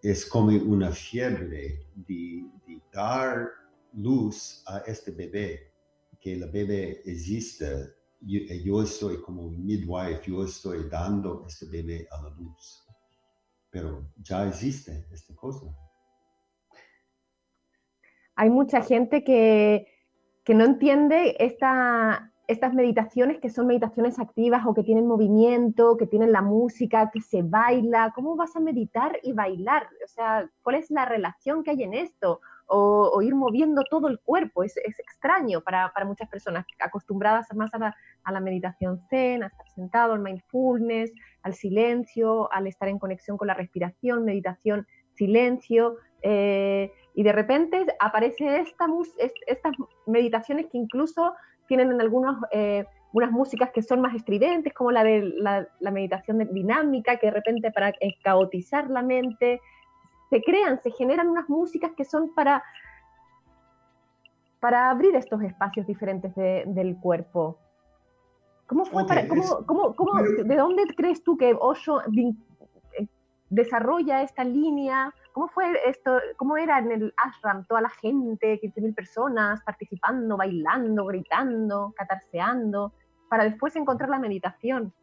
Es 0.01 0.25
como 0.25 0.49
una 0.49 0.91
fiebre 0.91 1.85
de, 2.07 2.45
de 2.67 2.81
dar 2.91 3.47
luz 3.93 4.63
a 4.67 4.79
este 4.79 5.11
bebé, 5.11 5.71
que 6.19 6.33
el 6.33 6.49
bebé 6.51 7.01
existe, 7.05 7.93
yo, 8.21 8.39
yo 8.63 8.83
estoy 8.83 9.21
como 9.21 9.49
midwife, 9.49 10.21
yo 10.29 10.43
estoy 10.43 10.89
dando 10.89 11.45
este 11.47 11.65
bebé 11.65 12.07
a 12.11 12.21
la 12.21 12.29
luz. 12.29 12.85
Pero 13.69 14.09
ya 14.17 14.47
existe 14.47 15.05
esta 15.11 15.35
cosa. 15.35 15.67
Hay 18.35 18.49
mucha 18.49 18.81
gente 18.81 19.23
que, 19.23 19.87
que 20.43 20.53
no 20.53 20.65
entiende 20.65 21.35
esta, 21.39 22.33
estas 22.49 22.73
meditaciones 22.73 23.39
que 23.39 23.51
son 23.51 23.67
meditaciones 23.67 24.17
activas 24.17 24.65
o 24.65 24.73
que 24.73 24.83
tienen 24.83 25.05
movimiento, 25.05 25.97
que 25.97 26.07
tienen 26.07 26.31
la 26.31 26.41
música, 26.41 27.11
que 27.13 27.21
se 27.21 27.43
baila. 27.43 28.11
¿Cómo 28.15 28.35
vas 28.35 28.55
a 28.55 28.59
meditar 28.59 29.19
y 29.21 29.33
bailar? 29.33 29.87
O 30.03 30.07
sea, 30.07 30.49
¿cuál 30.63 30.77
es 30.77 30.89
la 30.89 31.05
relación 31.05 31.63
que 31.63 31.71
hay 31.71 31.83
en 31.83 31.93
esto? 31.93 32.41
O, 32.69 33.21
ir 33.21 33.35
moviendo 33.35 33.83
todo 33.89 34.07
el 34.07 34.19
cuerpo. 34.19 34.63
Es, 34.63 34.77
extraño 34.77 35.61
para, 35.61 35.91
muchas 36.05 36.29
personas 36.29 36.65
acostumbradas 36.79 37.47
más 37.55 37.71
a 37.73 38.31
la, 38.31 38.39
meditación 38.39 39.01
zen, 39.09 39.43
a 39.43 39.47
estar 39.47 39.67
sentado, 39.69 40.13
al 40.13 40.19
mindfulness, 40.19 41.11
al 41.43 41.53
silencio, 41.53 42.51
al 42.53 42.67
estar 42.67 42.87
en 42.87 42.99
conexión 42.99 43.37
con 43.37 43.47
la 43.47 43.53
respiración, 43.53 44.23
meditación, 44.23 44.87
silencio. 45.13 45.97
Eh, 46.21 46.91
y 47.15 47.23
de 47.23 47.31
repente 47.31 47.85
aparece 47.99 48.59
esta, 48.59 48.85
estas 49.47 49.73
meditaciones 50.05 50.67
que 50.67 50.77
incluso 50.77 51.33
tienen 51.67 51.91
en 51.91 52.01
algunos... 52.01 52.37
Eh, 52.51 52.85
músicas 53.11 53.71
que 53.71 53.81
son 53.81 54.01
más 54.01 54.13
estridentes, 54.13 54.71
como 54.71 54.91
la 54.91 55.03
de 55.03 55.33
la, 55.37 55.67
la 55.79 55.89
meditación 55.89 56.47
dinámica, 56.53 57.17
que 57.17 57.25
de 57.25 57.31
repente 57.31 57.71
para 57.71 57.91
caotizar 58.23 58.87
la 58.91 59.01
mente, 59.01 59.59
se 60.29 60.41
crean, 60.41 60.81
se 60.81 60.91
generan 60.91 61.27
unas 61.27 61.49
músicas 61.49 61.91
que 61.97 62.05
son 62.05 62.33
para, 62.33 62.63
para 64.59 64.89
abrir 64.89 65.15
estos 65.15 65.41
espacios 65.41 65.87
diferentes 65.87 66.35
del 66.35 66.97
cuerpo. 66.99 67.57
¿Cómo 68.67 68.85
fue 68.85 69.05
para, 69.07 69.27
cómo, 69.27 69.95
cómo, 69.95 70.21
¿De 70.43 70.55
dónde 70.55 70.83
crees 70.95 71.23
tú 71.23 71.37
que 71.37 71.55
Osho 71.59 72.01
eh, 72.03 73.07
desarrolla 73.49 74.21
esta 74.21 74.43
línea? 74.43 75.11
¿Cómo 75.33 75.47
fue 75.47 75.65
esto? 75.87 76.19
¿Cómo 76.37 76.55
era 76.55 76.77
en 76.77 76.91
el 76.91 77.13
ashram 77.17 77.65
toda 77.65 77.81
la 77.81 77.89
gente, 77.89 78.59
15.000 78.61 78.93
personas 78.93 79.63
participando, 79.63 80.37
bailando, 80.37 81.05
gritando, 81.05 81.93
catarseando, 81.97 82.93
para 83.27 83.45
después 83.45 83.75
encontrar 83.75 84.09
la 84.09 84.19
meditación? 84.19 84.93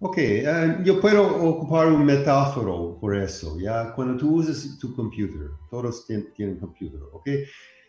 Ok, 0.00 0.18
eh, 0.18 0.78
yo 0.84 1.00
puedo 1.00 1.26
ocupar 1.26 1.88
un 1.88 2.04
metáforo 2.04 2.96
por 3.00 3.16
eso, 3.16 3.58
¿ya? 3.58 3.92
Cuando 3.94 4.16
tú 4.16 4.36
usas 4.36 4.78
tu 4.78 4.94
computer, 4.94 5.50
todos 5.72 6.06
tienen, 6.06 6.56
computer, 6.60 7.00
¿ok? 7.12 7.28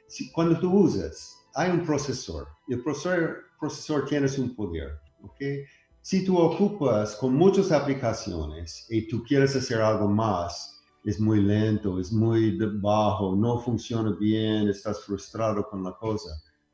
Si, 0.08 0.32
cuando 0.32 0.60
tú 0.60 0.72
usas, 0.74 1.38
hay 1.54 1.70
un 1.70 1.86
procesor, 1.86 2.48
el 2.68 2.82
procesor, 2.82 3.44
procesor 3.60 4.06
tiene 4.06 4.28
un 4.40 4.56
poder, 4.56 5.00
¿ok? 5.22 5.40
Si 6.02 6.26
tú 6.26 6.40
ocupas 6.40 7.16
con 7.16 7.36
muchas 7.36 7.72
aplicaciones 7.72 8.88
y 8.90 9.08
tú 9.08 9.24
quieres 9.24 9.56
hacer 9.56 9.80
algo 9.80 10.08
más, 10.08 10.82
es 11.06 11.20
muy 11.20 11.40
lento, 11.40 12.00
es 12.00 12.12
muy 12.12 12.58
bajo, 12.82 13.36
no 13.36 13.60
funciona 13.60 14.16
bien, 14.20 14.68
estás 14.68 15.04
frustrado 15.04 15.64
con 15.70 15.84
la 15.84 15.92
cosa. 15.92 16.32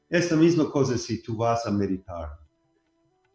Es 0.09 0.31
la 0.31 0.37
misma 0.37 0.71
cosa 0.71 0.97
si 0.97 1.21
tú 1.21 1.35
vas 1.35 1.65
a 1.65 1.71
meditar 1.71 2.44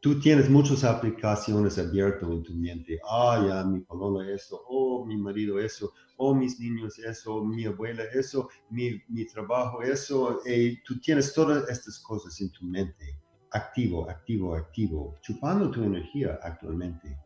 tú 0.00 0.18
tienes 0.18 0.48
muchas 0.48 0.82
aplicaciones 0.82 1.78
abiertas 1.78 2.28
en 2.28 2.42
tu 2.42 2.54
mente. 2.54 2.98
Ah, 3.08 3.44
ya, 3.46 3.64
mi 3.64 3.80
paloma 3.80 4.28
eso, 4.28 4.62
oh, 4.68 5.04
mi 5.04 5.16
marido 5.16 5.60
eso, 5.60 5.92
oh, 6.16 6.34
mis 6.34 6.58
niños 6.58 6.98
eso, 6.98 7.44
mi 7.44 7.66
abuela 7.66 8.04
eso, 8.14 8.48
mi, 8.70 9.00
mi 9.08 9.26
trabajo 9.26 9.82
eso. 9.82 10.40
Y 10.46 10.82
tú 10.82 10.98
tienes 11.00 11.32
todas 11.34 11.68
estas 11.68 11.98
cosas 12.00 12.40
en 12.40 12.50
tu 12.52 12.64
mente, 12.64 13.18
activo, 13.52 14.08
activo, 14.08 14.54
activo, 14.54 15.16
chupando 15.20 15.70
tu 15.70 15.82
energía 15.82 16.38
actualmente. 16.42 17.16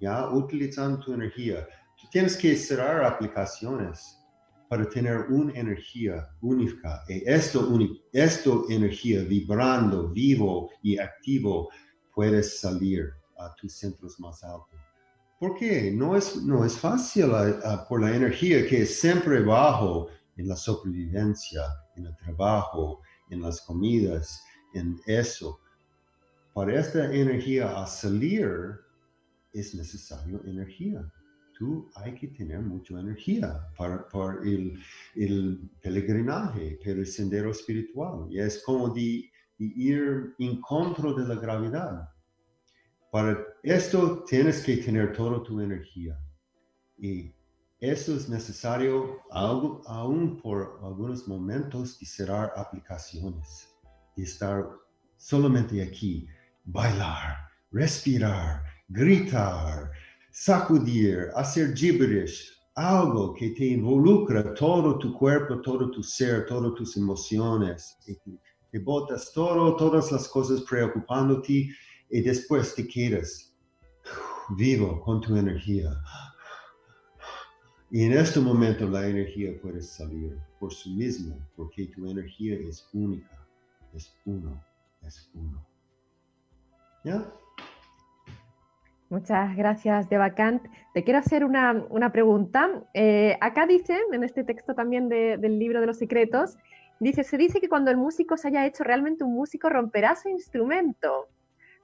Ya, 0.00 0.28
utilizando 0.28 0.98
tu 1.00 1.14
energía. 1.14 1.66
Tú 2.00 2.08
tienes 2.10 2.36
que 2.36 2.56
cerrar 2.56 3.04
aplicaciones 3.04 4.18
para 4.68 4.88
tener 4.88 5.26
una 5.28 5.52
energía 5.52 6.28
única. 6.40 7.04
Y 7.08 7.22
esto, 7.26 7.68
esto 8.12 8.66
energía 8.68 9.22
vibrando, 9.22 10.08
vivo 10.08 10.70
y 10.82 10.98
activo, 10.98 11.70
puedes 12.14 12.60
salir 12.60 13.12
a 13.38 13.54
tus 13.56 13.74
centros 13.74 14.18
más 14.20 14.42
altos. 14.44 14.80
¿Por 15.38 15.56
qué? 15.56 15.90
No 15.90 16.16
es, 16.16 16.36
no 16.42 16.64
es 16.64 16.78
fácil 16.78 17.26
por 17.88 18.00
la 18.00 18.14
energía 18.14 18.66
que 18.66 18.82
es 18.82 18.98
siempre 18.98 19.40
bajo 19.42 20.08
en 20.36 20.48
la 20.48 20.56
supervivencia, 20.56 21.62
en 21.96 22.06
el 22.06 22.16
trabajo, 22.16 23.00
en 23.30 23.42
las 23.42 23.60
comidas, 23.60 24.42
en 24.74 25.00
eso. 25.06 25.60
Para 26.54 26.78
esta 26.78 27.12
energía 27.12 27.82
a 27.82 27.86
salir 27.86 28.48
es 29.52 29.74
necesario 29.74 30.40
energía. 30.44 31.04
Tú 31.58 31.88
hay 31.96 32.14
que 32.14 32.28
tener 32.28 32.60
mucha 32.60 32.98
energía 32.98 33.68
para, 33.76 34.06
el, 34.42 34.78
el, 35.14 35.70
peregrinaje, 35.82 36.78
para 36.82 36.96
el 36.96 37.06
sendero 37.06 37.50
espiritual. 37.50 38.26
Y 38.30 38.40
es 38.40 38.62
como 38.64 38.88
de, 38.88 39.30
de 39.58 39.66
ir 39.76 40.34
en 40.38 40.60
contra 40.60 41.12
de 41.12 41.28
la 41.28 41.34
gravedad. 41.36 42.08
Para 43.10 43.38
esto 43.62 44.24
tienes 44.24 44.62
que 44.64 44.76
tener 44.78 45.12
toda 45.12 45.42
tu 45.42 45.60
energía. 45.60 46.18
Y 46.98 47.32
eso 47.80 48.16
es 48.16 48.28
necesario 48.28 49.20
aún 49.30 50.40
por 50.42 50.80
algunos 50.82 51.28
momentos 51.28 51.98
de 51.98 52.06
cerrar 52.06 52.52
aplicaciones, 52.56 53.68
de 54.16 54.24
estar 54.24 54.68
solamente 55.16 55.82
aquí, 55.82 56.26
bailar, 56.64 57.48
respirar, 57.70 58.62
gritar, 58.88 59.90
sacudir, 60.30 61.30
hacer 61.36 61.74
gibberish, 61.76 62.52
algo 62.74 63.34
que 63.34 63.50
te 63.50 63.66
involucra 63.66 64.54
todo 64.54 64.98
tu 64.98 65.12
cuerpo, 65.16 65.60
todo 65.60 65.90
tu 65.90 66.02
ser, 66.02 66.46
todas 66.46 66.74
tus 66.74 66.96
emociones, 66.96 67.96
y 68.06 68.16
te 68.74 68.80
botas 68.80 69.32
todo, 69.32 69.76
todas 69.76 70.10
las 70.10 70.28
cosas 70.28 70.62
preocupándote 70.62 71.68
y 72.10 72.20
después 72.22 72.74
te 72.74 72.84
quedas 72.88 73.54
vivo 74.58 75.00
con 75.02 75.20
tu 75.20 75.36
energía. 75.36 75.90
Y 77.92 78.02
en 78.02 78.14
este 78.14 78.40
momento 78.40 78.88
la 78.88 79.06
energía 79.06 79.52
puede 79.62 79.80
salir 79.80 80.36
por 80.58 80.74
sí 80.74 80.90
mismo, 80.90 81.38
porque 81.54 81.86
tu 81.86 82.10
energía 82.10 82.56
es 82.68 82.88
única, 82.92 83.46
es 83.92 84.12
uno, 84.24 84.60
es 85.06 85.30
uno. 85.34 85.64
¿Ya? 87.04 87.32
Muchas 89.08 89.56
gracias, 89.56 90.08
Devacant. 90.08 90.64
Te 90.94 91.04
quiero 91.04 91.20
hacer 91.20 91.44
una, 91.44 92.10
pregunta. 92.10 92.82
Eh, 92.92 93.38
acá 93.40 93.68
dice, 93.68 93.96
en 94.12 94.24
este 94.24 94.42
texto 94.42 94.74
también 94.74 95.08
del 95.08 95.60
libro 95.60 95.80
de 95.80 95.86
los 95.86 95.98
secretos, 95.98 96.56
dice, 97.04 97.24
se 97.24 97.36
dice 97.36 97.60
que 97.60 97.68
cuando 97.68 97.90
el 97.90 97.96
músico 97.96 98.36
se 98.36 98.48
haya 98.48 98.66
hecho 98.66 98.84
realmente 98.84 99.24
un 99.24 99.34
músico 99.34 99.68
romperá 99.68 100.16
su 100.16 100.28
instrumento 100.28 101.28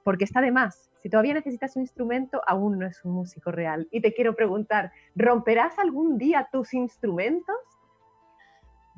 porque 0.03 0.23
está 0.23 0.41
de 0.41 0.51
más. 0.51 0.89
Si 1.01 1.09
todavía 1.09 1.33
necesitas 1.33 1.75
un 1.75 1.83
instrumento, 1.83 2.41
aún 2.47 2.77
no 2.79 2.85
es 2.85 3.03
un 3.03 3.13
músico 3.13 3.51
real. 3.51 3.87
Y 3.91 4.01
te 4.01 4.13
quiero 4.13 4.35
preguntar, 4.35 4.91
¿romperás 5.15 5.79
algún 5.79 6.17
día 6.17 6.47
tus 6.51 6.73
instrumentos? 6.73 7.55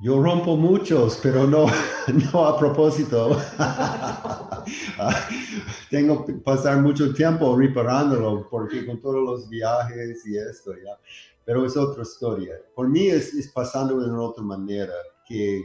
Yo 0.02 0.22
rompo 0.22 0.58
muchos, 0.58 1.20
pero 1.24 1.48
no, 1.48 1.66
no 2.34 2.46
a 2.46 2.60
propósito. 2.60 3.38
Tengo 5.90 6.26
que 6.26 6.34
pasar 6.34 6.82
mucho 6.82 7.14
tiempo 7.14 7.56
reparándolo, 7.56 8.48
porque 8.50 8.86
con 8.86 9.00
todos 9.00 9.24
los 9.24 9.50
viajes 9.50 10.26
y 10.26 10.38
esto, 10.38 10.74
ya. 10.74 10.98
Pero 11.46 11.66
es 11.66 11.78
otra 11.78 12.04
historia. 12.04 12.56
Por 12.76 12.90
mí 12.90 13.08
es, 13.08 13.34
es 13.34 13.50
pasando 13.52 14.00
de 14.00 14.10
una 14.10 14.24
otra 14.24 14.44
manera, 14.44 14.94
que 15.26 15.62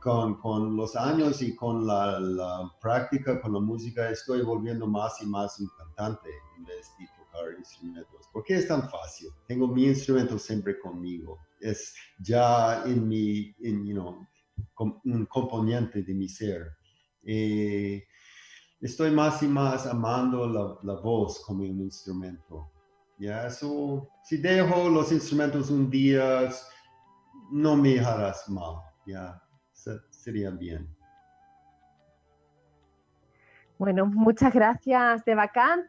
con, 0.00 0.40
con, 0.40 0.76
los 0.76 0.96
años 0.96 1.42
y 1.42 1.54
con 1.54 1.86
la, 1.86 2.18
la, 2.18 2.72
práctica, 2.80 3.40
con 3.40 3.52
la 3.52 3.60
música, 3.60 4.10
estoy 4.10 4.42
volviendo 4.42 4.86
más 4.86 5.20
y 5.22 5.26
más 5.26 5.60
importante 5.60 6.30
en 6.56 6.64
vez 6.64 6.90
de 6.98 7.06
tocar 7.18 7.58
instrumentos. 7.58 8.28
porque 8.32 8.54
es 8.54 8.68
tan 8.68 8.88
fácil? 8.88 9.28
Tengo 9.46 9.68
mi 9.68 9.84
instrumento 9.84 10.38
siempre 10.38 10.78
conmigo. 10.78 11.38
Es 11.60 11.94
ya 12.18 12.82
en 12.84 13.06
mi, 13.06 13.54
en, 13.60 13.86
you 13.86 13.94
know, 13.94 14.26
un 15.04 15.26
componente 15.26 16.02
de 16.02 16.14
mi 16.14 16.28
ser. 16.28 16.72
Eh, 17.22 18.02
estoy 18.80 19.10
más 19.10 19.42
y 19.42 19.48
más 19.48 19.86
amando 19.86 20.46
la, 20.46 20.78
la, 20.82 21.00
voz 21.00 21.40
como 21.44 21.62
un 21.62 21.80
instrumento. 21.80 22.72
Ya, 23.18 23.46
eso, 23.46 24.08
si 24.24 24.38
dejo 24.38 24.88
los 24.88 25.12
instrumentos 25.12 25.68
un 25.70 25.90
día, 25.90 26.50
no 27.52 27.76
me 27.76 28.00
harás 28.00 28.48
mal. 28.48 28.76
Ya, 29.06 29.42
sería 30.20 30.50
bien. 30.50 30.86
Bueno, 33.78 34.04
muchas 34.04 34.52
gracias, 34.52 35.24
Devacant, 35.24 35.86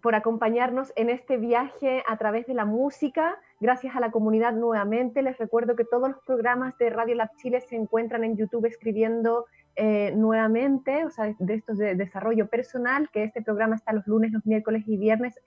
por 0.00 0.14
acompañarnos 0.14 0.92
en 0.96 1.10
este 1.10 1.36
viaje 1.36 2.02
a 2.08 2.16
través 2.16 2.46
de 2.46 2.54
la 2.54 2.64
música. 2.64 3.36
Gracias 3.60 3.94
a 3.94 4.00
la 4.00 4.10
comunidad 4.10 4.54
nuevamente. 4.54 5.22
Les 5.22 5.36
recuerdo 5.36 5.76
que 5.76 5.84
todos 5.84 6.08
los 6.08 6.18
programas 6.26 6.76
de 6.78 6.88
Radio 6.88 7.14
Lab 7.16 7.30
Chile 7.36 7.60
se 7.60 7.76
encuentran 7.76 8.24
en 8.24 8.36
YouTube 8.36 8.64
escribiendo 8.64 9.44
eh, 9.76 10.12
nuevamente, 10.16 11.04
o 11.04 11.10
sea, 11.10 11.34
de 11.38 11.54
estos 11.54 11.76
de 11.76 11.94
desarrollo 11.94 12.48
personal, 12.48 13.10
que 13.12 13.24
este 13.24 13.42
programa 13.42 13.76
está 13.76 13.92
los 13.92 14.06
lunes, 14.06 14.32
los 14.32 14.46
miércoles 14.46 14.84
y 14.86 14.96
viernes 14.96 15.38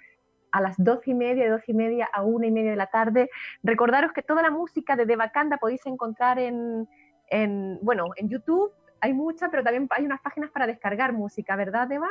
a 0.51 0.61
las 0.61 0.75
dos 0.77 1.07
y 1.07 1.13
media, 1.13 1.45
de 1.45 1.49
dos 1.49 1.67
y 1.67 1.73
media 1.73 2.07
a 2.13 2.23
una 2.23 2.45
y 2.47 2.51
media 2.51 2.71
de 2.71 2.77
la 2.77 2.87
tarde. 2.87 3.29
Recordaros 3.63 4.13
que 4.13 4.21
toda 4.21 4.43
la 4.43 4.51
música 4.51 4.95
de 4.95 5.05
Devacanda 5.05 5.57
podéis 5.57 5.85
encontrar 5.85 6.39
en, 6.39 6.87
en, 7.29 7.79
bueno, 7.81 8.09
en 8.15 8.29
YouTube 8.29 8.71
hay 8.99 9.13
mucha, 9.13 9.49
pero 9.49 9.63
también 9.63 9.87
hay 9.91 10.05
unas 10.05 10.21
páginas 10.21 10.51
para 10.51 10.67
descargar 10.67 11.13
música, 11.13 11.55
¿verdad, 11.55 11.91
Eva? 11.91 12.07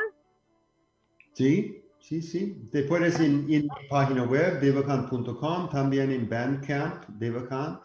Sí, 1.33 1.83
sí, 1.99 2.21
sí. 2.21 2.69
Te 2.71 2.83
puedes 2.83 3.19
en, 3.19 3.51
en 3.51 3.63
mi 3.63 3.87
página 3.89 4.23
web, 4.23 4.59
devacant.com, 4.59 5.69
también 5.69 6.11
en 6.11 6.29
Bandcamp, 6.29 7.05
Devacant. 7.09 7.81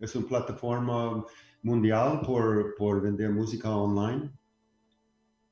Es 0.00 0.16
una 0.16 0.26
plataforma 0.26 1.24
mundial 1.62 2.20
por, 2.26 2.74
por 2.76 3.02
vender 3.02 3.30
música 3.30 3.70
online. 3.70 4.30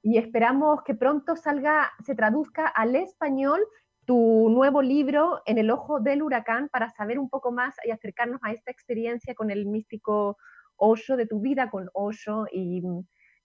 Y 0.02 0.16
esperamos 0.16 0.82
que 0.82 0.94
pronto 0.94 1.36
salga, 1.36 1.90
se 2.04 2.14
traduzca 2.14 2.66
al 2.66 2.96
español 2.96 3.60
tu 4.04 4.48
nuevo 4.48 4.80
libro 4.80 5.42
En 5.44 5.58
el 5.58 5.70
ojo 5.70 6.00
del 6.00 6.22
huracán 6.22 6.70
para 6.70 6.88
saber 6.88 7.18
un 7.18 7.28
poco 7.28 7.52
más 7.52 7.76
y 7.84 7.90
acercarnos 7.90 8.40
a 8.42 8.52
esta 8.52 8.70
experiencia 8.70 9.34
con 9.34 9.50
el 9.50 9.66
místico 9.66 10.38
Osho, 10.78 11.16
de 11.16 11.26
tu 11.26 11.40
vida 11.40 11.70
con 11.70 11.90
Osho 11.92 12.46
y, 12.50 12.82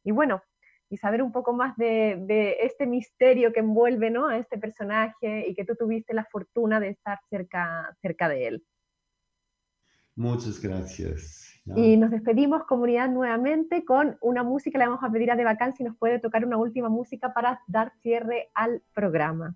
bueno, 0.06 0.42
y 0.90 0.98
saber 0.98 1.22
un 1.22 1.32
poco 1.32 1.54
más 1.54 1.76
de, 1.76 2.58
este 2.62 2.86
misterio 2.86 3.52
que 3.52 3.60
envuelve 3.60 4.10
¿no? 4.10 4.28
a 4.28 4.38
este 4.38 4.58
personaje 4.58 5.46
y 5.48 5.56
que 5.56 5.66
tú 5.66 5.76
tuviste 5.76 6.14
la 6.14 6.26
fortuna 6.26 6.80
de 6.80 6.90
estar 6.90 7.20
cerca, 7.30 7.96
cerca 8.02 8.30
de 8.30 8.48
él. 8.48 8.64
Muchas 10.16 10.62
gracias. 10.62 11.44
Y 11.76 11.96
nos 11.96 12.12
despedimos, 12.12 12.66
comunidad, 12.66 13.10
nuevamente 13.10 13.86
con 13.86 14.18
una 14.22 14.44
música. 14.44 14.78
Le 14.78 14.86
vamos 14.86 15.04
a 15.04 15.12
pedir 15.12 15.32
a 15.32 15.36
De 15.36 15.74
si 15.76 15.84
nos 15.84 15.96
puede 15.96 16.20
tocar 16.20 16.46
una 16.46 16.58
última 16.58 16.90
música 16.90 17.34
para 17.34 17.62
dar 17.68 17.94
cierre 18.02 18.50
al 18.54 18.84
programa. 18.94 19.56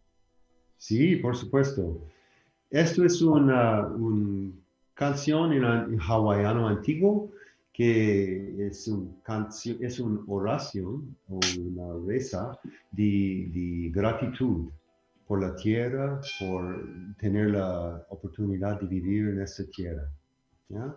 Sí, 0.77 1.17
por 1.17 1.35
supuesto. 1.35 2.01
Esto 2.69 3.03
es 3.03 3.21
una, 3.21 3.89
canción 4.93 5.53
en, 5.53 5.63
en 5.63 5.99
hawaiano 5.99 6.67
antiguo 6.67 7.31
que 7.77 8.65
es, 8.67 8.87
un 8.87 9.21
es 9.79 9.99
una 9.99 10.19
oración 10.27 11.15
o 11.29 11.39
una 11.59 12.07
reza 12.07 12.57
de, 12.91 13.91
gratitud 13.93 14.71
por 15.27 15.43
la 15.43 15.55
tierra, 15.55 16.19
por 16.39 17.15
tener 17.19 17.51
la 17.51 18.03
oportunidad 18.09 18.81
de 18.81 18.87
vivir 18.87 19.27
en 19.27 19.41
esta 19.41 19.63
tierra. 19.65 20.09
¿ya? 20.69 20.95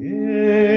Eh. 0.00 0.71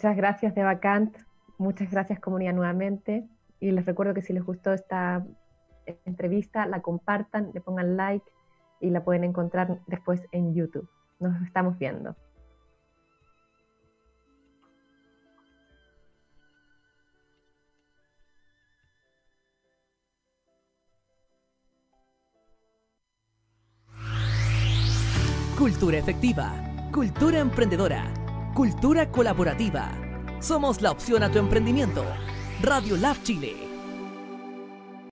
Muchas 0.00 0.16
gracias 0.16 0.54
de 0.54 0.62
Vacant, 0.62 1.14
muchas 1.58 1.90
gracias 1.90 2.20
comunidad 2.20 2.54
nuevamente 2.54 3.28
y 3.60 3.70
les 3.70 3.84
recuerdo 3.84 4.14
que 4.14 4.22
si 4.22 4.32
les 4.32 4.42
gustó 4.42 4.72
esta 4.72 5.26
entrevista, 6.06 6.64
la 6.64 6.80
compartan, 6.80 7.50
le 7.52 7.60
pongan 7.60 7.98
like 7.98 8.24
y 8.80 8.88
la 8.88 9.04
pueden 9.04 9.24
encontrar 9.24 9.78
después 9.88 10.26
en 10.32 10.54
YouTube. 10.54 10.88
Nos 11.18 11.42
estamos 11.42 11.78
viendo. 11.78 12.16
Cultura 25.58 25.98
efectiva, 25.98 26.54
cultura 26.90 27.40
emprendedora, 27.40 28.04
cultura 28.54 29.10
colaborativa. 29.10 29.90
Somos 30.40 30.80
la 30.80 30.90
opción 30.90 31.22
a 31.22 31.30
tu 31.30 31.38
emprendimiento. 31.38 32.04
Radio 32.62 32.96
Lab 32.96 33.22
Chile 33.22 33.69